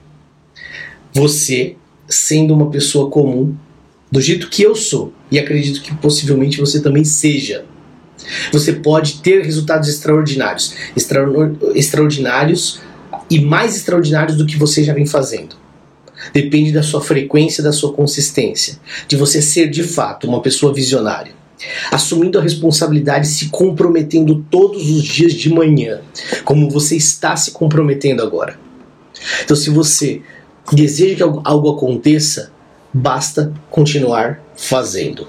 você, 1.14 1.78
sendo 2.10 2.54
uma 2.54 2.70
pessoa 2.70 3.10
comum, 3.10 3.56
do 4.12 4.20
jeito 4.20 4.50
que 4.50 4.62
eu 4.62 4.76
sou, 4.76 5.14
e 5.32 5.40
acredito 5.40 5.82
que 5.82 5.96
possivelmente 5.96 6.60
você 6.60 6.82
também 6.82 7.06
seja, 7.06 7.64
você 8.52 8.74
pode 8.74 9.22
ter 9.22 9.44
resultados 9.44 9.88
extraordinários 9.88 10.76
extra, 10.96 11.26
extraordinários 11.74 12.82
e 13.30 13.40
mais 13.40 13.78
extraordinários 13.78 14.38
do 14.38 14.46
que 14.46 14.58
você 14.58 14.84
já 14.84 14.94
vem 14.94 15.06
fazendo. 15.06 15.63
Depende 16.32 16.72
da 16.72 16.84
sua 16.84 17.02
frequência, 17.02 17.64
da 17.64 17.72
sua 17.72 17.92
consistência, 17.94 18.80
de 19.08 19.16
você 19.16 19.42
ser 19.42 19.70
de 19.70 19.84
fato 19.84 20.28
uma 20.28 20.42
pessoa 20.42 20.74
visionária 20.74 21.44
assumindo 21.92 22.38
a 22.38 22.42
responsabilidade, 22.42 23.28
se 23.28 23.50
comprometendo 23.50 24.46
todos 24.50 24.90
os 24.90 25.04
dias 25.04 25.34
de 25.34 25.50
manhã, 25.50 26.02
como 26.44 26.70
você 26.70 26.96
está 26.96 27.36
se 27.36 27.52
comprometendo 27.52 28.22
agora. 28.22 28.60
Então, 29.44 29.56
se 29.56 29.70
você 29.70 30.22
deseja 30.72 31.16
que 31.16 31.24
algo 31.24 31.72
aconteça, 31.72 32.52
basta 32.94 33.54
continuar 33.70 34.42
fazendo. 34.56 35.28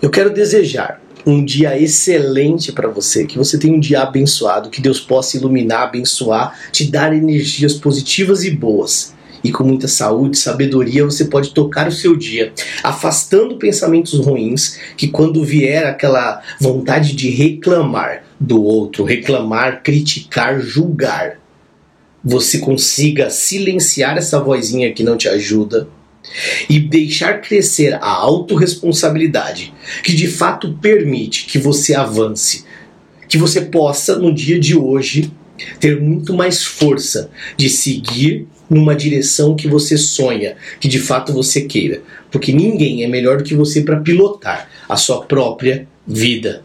Eu 0.00 0.10
quero 0.10 0.32
desejar 0.32 1.00
um 1.26 1.44
dia 1.44 1.78
excelente 1.78 2.72
para 2.72 2.88
você, 2.88 3.26
que 3.26 3.36
você 3.36 3.58
tenha 3.58 3.74
um 3.74 3.80
dia 3.80 4.02
abençoado, 4.02 4.70
que 4.70 4.80
Deus 4.80 5.00
possa 5.00 5.36
iluminar, 5.36 5.82
abençoar, 5.82 6.58
te 6.72 6.90
dar 6.90 7.14
energias 7.14 7.74
positivas 7.74 8.44
e 8.44 8.50
boas 8.50 9.14
e 9.48 9.52
com 9.52 9.64
muita 9.64 9.88
saúde, 9.88 10.36
sabedoria, 10.36 11.04
você 11.04 11.24
pode 11.24 11.50
tocar 11.54 11.88
o 11.88 11.92
seu 11.92 12.14
dia, 12.14 12.52
afastando 12.82 13.56
pensamentos 13.56 14.18
ruins, 14.18 14.78
que 14.96 15.08
quando 15.08 15.44
vier 15.44 15.86
aquela 15.86 16.42
vontade 16.60 17.14
de 17.16 17.30
reclamar 17.30 18.24
do 18.38 18.62
outro, 18.62 19.04
reclamar, 19.04 19.82
criticar, 19.82 20.60
julgar, 20.60 21.40
você 22.22 22.58
consiga 22.58 23.30
silenciar 23.30 24.18
essa 24.18 24.38
vozinha 24.38 24.92
que 24.92 25.02
não 25.02 25.16
te 25.16 25.28
ajuda 25.28 25.88
e 26.68 26.78
deixar 26.78 27.40
crescer 27.40 27.94
a 27.94 28.10
autorresponsabilidade, 28.10 29.72
que 30.04 30.14
de 30.14 30.26
fato 30.28 30.76
permite 30.80 31.46
que 31.46 31.58
você 31.58 31.94
avance, 31.94 32.66
que 33.26 33.38
você 33.38 33.62
possa 33.62 34.18
no 34.18 34.34
dia 34.34 34.58
de 34.58 34.76
hoje 34.76 35.32
ter 35.80 36.00
muito 36.00 36.34
mais 36.34 36.62
força 36.62 37.30
de 37.56 37.70
seguir 37.70 38.46
numa 38.68 38.94
direção 38.94 39.56
que 39.56 39.66
você 39.66 39.96
sonha, 39.96 40.56
que 40.80 40.88
de 40.88 40.98
fato 40.98 41.32
você 41.32 41.62
queira, 41.62 42.02
porque 42.30 42.52
ninguém 42.52 43.02
é 43.02 43.08
melhor 43.08 43.38
do 43.38 43.44
que 43.44 43.54
você 43.54 43.82
para 43.82 44.00
pilotar 44.00 44.68
a 44.88 44.96
sua 44.96 45.22
própria 45.22 45.86
vida. 46.06 46.62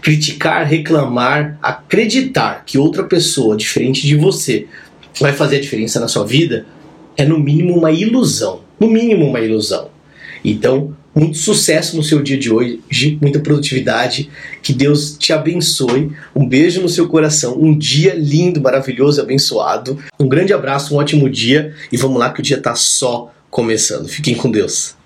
Criticar, 0.00 0.66
reclamar, 0.66 1.58
acreditar 1.60 2.64
que 2.64 2.78
outra 2.78 3.04
pessoa 3.04 3.56
diferente 3.56 4.06
de 4.06 4.16
você 4.16 4.66
vai 5.20 5.32
fazer 5.32 5.56
a 5.56 5.60
diferença 5.60 6.00
na 6.00 6.08
sua 6.08 6.24
vida 6.24 6.66
é 7.16 7.24
no 7.24 7.38
mínimo 7.38 7.76
uma 7.76 7.90
ilusão, 7.90 8.62
no 8.78 8.88
mínimo 8.88 9.26
uma 9.26 9.40
ilusão. 9.40 9.90
Então, 10.44 10.96
muito 11.14 11.38
sucesso 11.38 11.96
no 11.96 12.02
seu 12.02 12.22
dia 12.22 12.38
de 12.38 12.52
hoje, 12.52 13.18
muita 13.20 13.40
produtividade, 13.40 14.30
que 14.62 14.72
Deus 14.72 15.16
te 15.18 15.32
abençoe. 15.32 16.12
Um 16.34 16.46
beijo 16.46 16.80
no 16.80 16.88
seu 16.88 17.08
coração, 17.08 17.60
um 17.60 17.76
dia 17.76 18.14
lindo, 18.14 18.60
maravilhoso, 18.60 19.20
abençoado. 19.20 19.98
Um 20.18 20.28
grande 20.28 20.52
abraço, 20.52 20.94
um 20.94 20.98
ótimo 20.98 21.28
dia 21.28 21.74
e 21.90 21.96
vamos 21.96 22.18
lá 22.18 22.30
que 22.30 22.40
o 22.40 22.42
dia 22.42 22.58
está 22.58 22.74
só 22.74 23.32
começando. 23.50 24.08
Fiquem 24.08 24.34
com 24.34 24.50
Deus. 24.50 24.99